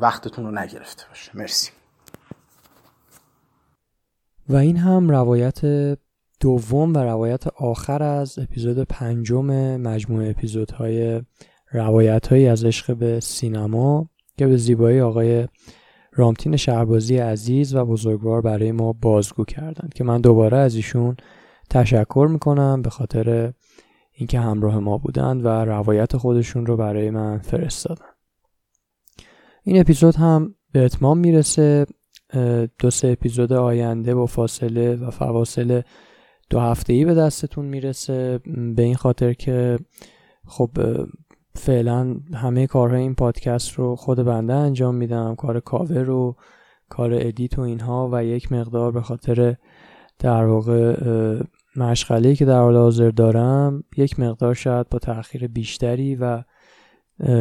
[0.00, 1.30] وقتتون رو نگرفته باشه.
[1.34, 1.70] مرسی.
[4.48, 5.60] و این هم روایت
[6.44, 11.22] دوم و روایت آخر از اپیزود پنجم مجموعه اپیزودهای
[11.72, 15.48] روایت هایی از عشق به سینما که به زیبایی آقای
[16.12, 21.16] رامتین شهبازی عزیز و بزرگوار برای ما بازگو کردند که من دوباره از ایشون
[21.70, 23.52] تشکر می‌کنم به خاطر
[24.12, 28.06] اینکه همراه ما بودند و روایت خودشون رو برای من فرستادن.
[29.62, 31.86] این اپیزود هم به اتمام می‌رسه.
[32.78, 35.80] دو سه اپیزود آینده با فاصله و فواصل
[36.50, 38.40] دو هفته ای به دستتون می‌رسه.
[38.76, 39.78] به این خاطر که
[40.46, 40.70] خب
[41.54, 45.34] فعلا همه کارهای این پادکست رو خود بنده انجام میدم.
[45.34, 46.36] کار کاور و
[46.88, 49.56] کار edit و اینها و یک مقدار به خاطر
[50.18, 50.96] در واقع
[51.76, 56.42] مشغله که در حال حاضر دارم یک مقدار شاید با تاخیر بیشتری و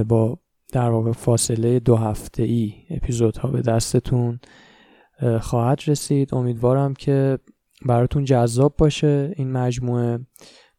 [0.07, 0.39] با
[0.71, 4.39] در واقع فاصله دو هفته ای اپیزودها به دستتون
[5.41, 6.35] خواهد رسید.
[6.35, 7.39] امیدوارم که
[7.85, 9.33] براتون جذاب باشه.
[9.37, 10.19] این مجموعه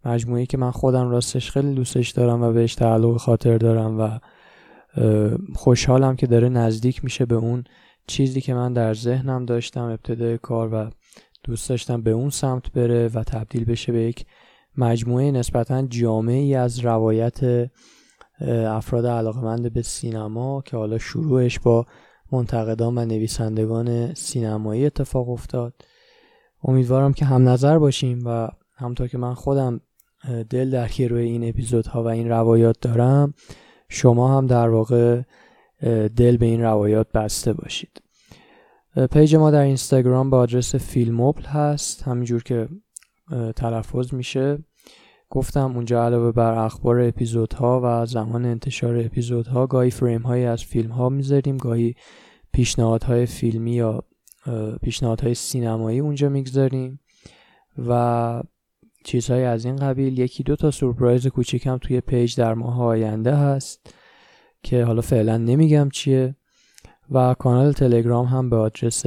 [0.04, 4.18] مجموعه که من خودم راستش خیلی دوستش دارم و بهش تعلق خاطر دارم و
[5.54, 7.64] خوشحالم که داره نزدیک میشه به اون
[8.06, 10.90] چیزی که من در ذهنم داشتم ابتدای کار و
[11.44, 14.26] دوست داشتم به اون سمت بره و تبدیل بشه به یک
[14.76, 17.70] مجموعه نسبتا جامعی از روایت
[18.68, 21.86] افراد علاقمند به سینما که حالا شروعش با
[22.32, 25.74] منتقدان و نویسندگان سینمایی اتفاق افتاد.
[26.64, 29.80] امیدوارم که هم نظر باشیم و همطور که من خودم
[30.50, 33.34] دل در روی این اپیزودها و این روایات دارم
[33.88, 35.22] شما هم در واقع
[36.16, 38.02] دل به این روایات بسته باشید.
[39.12, 42.68] پیج ما در اینستاگرام با آدرس فیلموبل هست همینجور که
[43.56, 44.58] تلفظ میشه.
[45.30, 50.90] گفتم اونجا علاوه بر اخبار اپیزودها و زمان انتشار اپیزودها گاهی فریم هایی از فیلم
[50.90, 51.94] ها می‌ذاریم گاهی
[52.52, 54.04] پیشنهادهای فیلمی یا
[54.82, 57.00] پیشنهادهای سینمایی اونجا می‌گذاریم
[57.88, 58.42] و
[59.04, 60.18] چیزهای از این قبیل.
[60.18, 63.94] یکی دو تا سورپرایز کوچیکم توی page در ماه آینده هست
[64.62, 66.34] که حالا فعلا نمیگم چیه
[67.10, 69.06] و کانال تلگرام هم به آدرس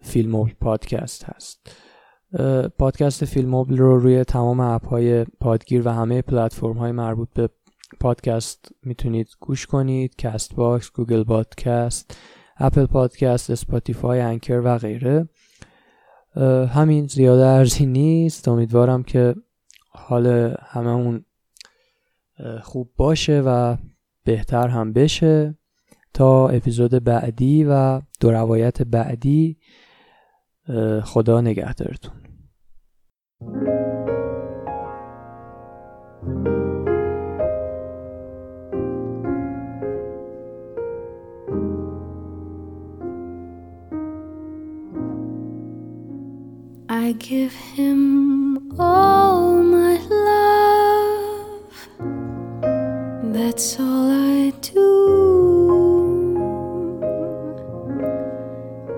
[0.00, 1.76] فیلموبل پادکست هست.
[2.78, 7.48] پادکست فیلموبل رو روی تمام app های پادگیر و همه پلتفرم های مربوط به
[8.00, 10.16] پادکست می‌تونید گوش کنید.
[10.16, 12.16] Castbox Google Podcast
[12.58, 15.28] Apple Podcast Spotify Anchor و غیره.
[16.68, 18.48] همین زیاده عرضی نیست.
[18.48, 19.34] امیدوارم که
[19.90, 21.24] حال هممون
[22.62, 23.76] خوب باشه و
[24.24, 25.58] بهتر هم بشه.
[26.14, 29.58] تا اپیزود بعدی و دو روایت بعدی
[31.02, 32.12] خدا نگهدارتون.
[47.06, 51.72] I give him all my love.
[53.32, 54.82] That's all I do.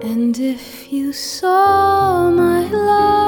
[0.01, 3.28] And if you saw my love,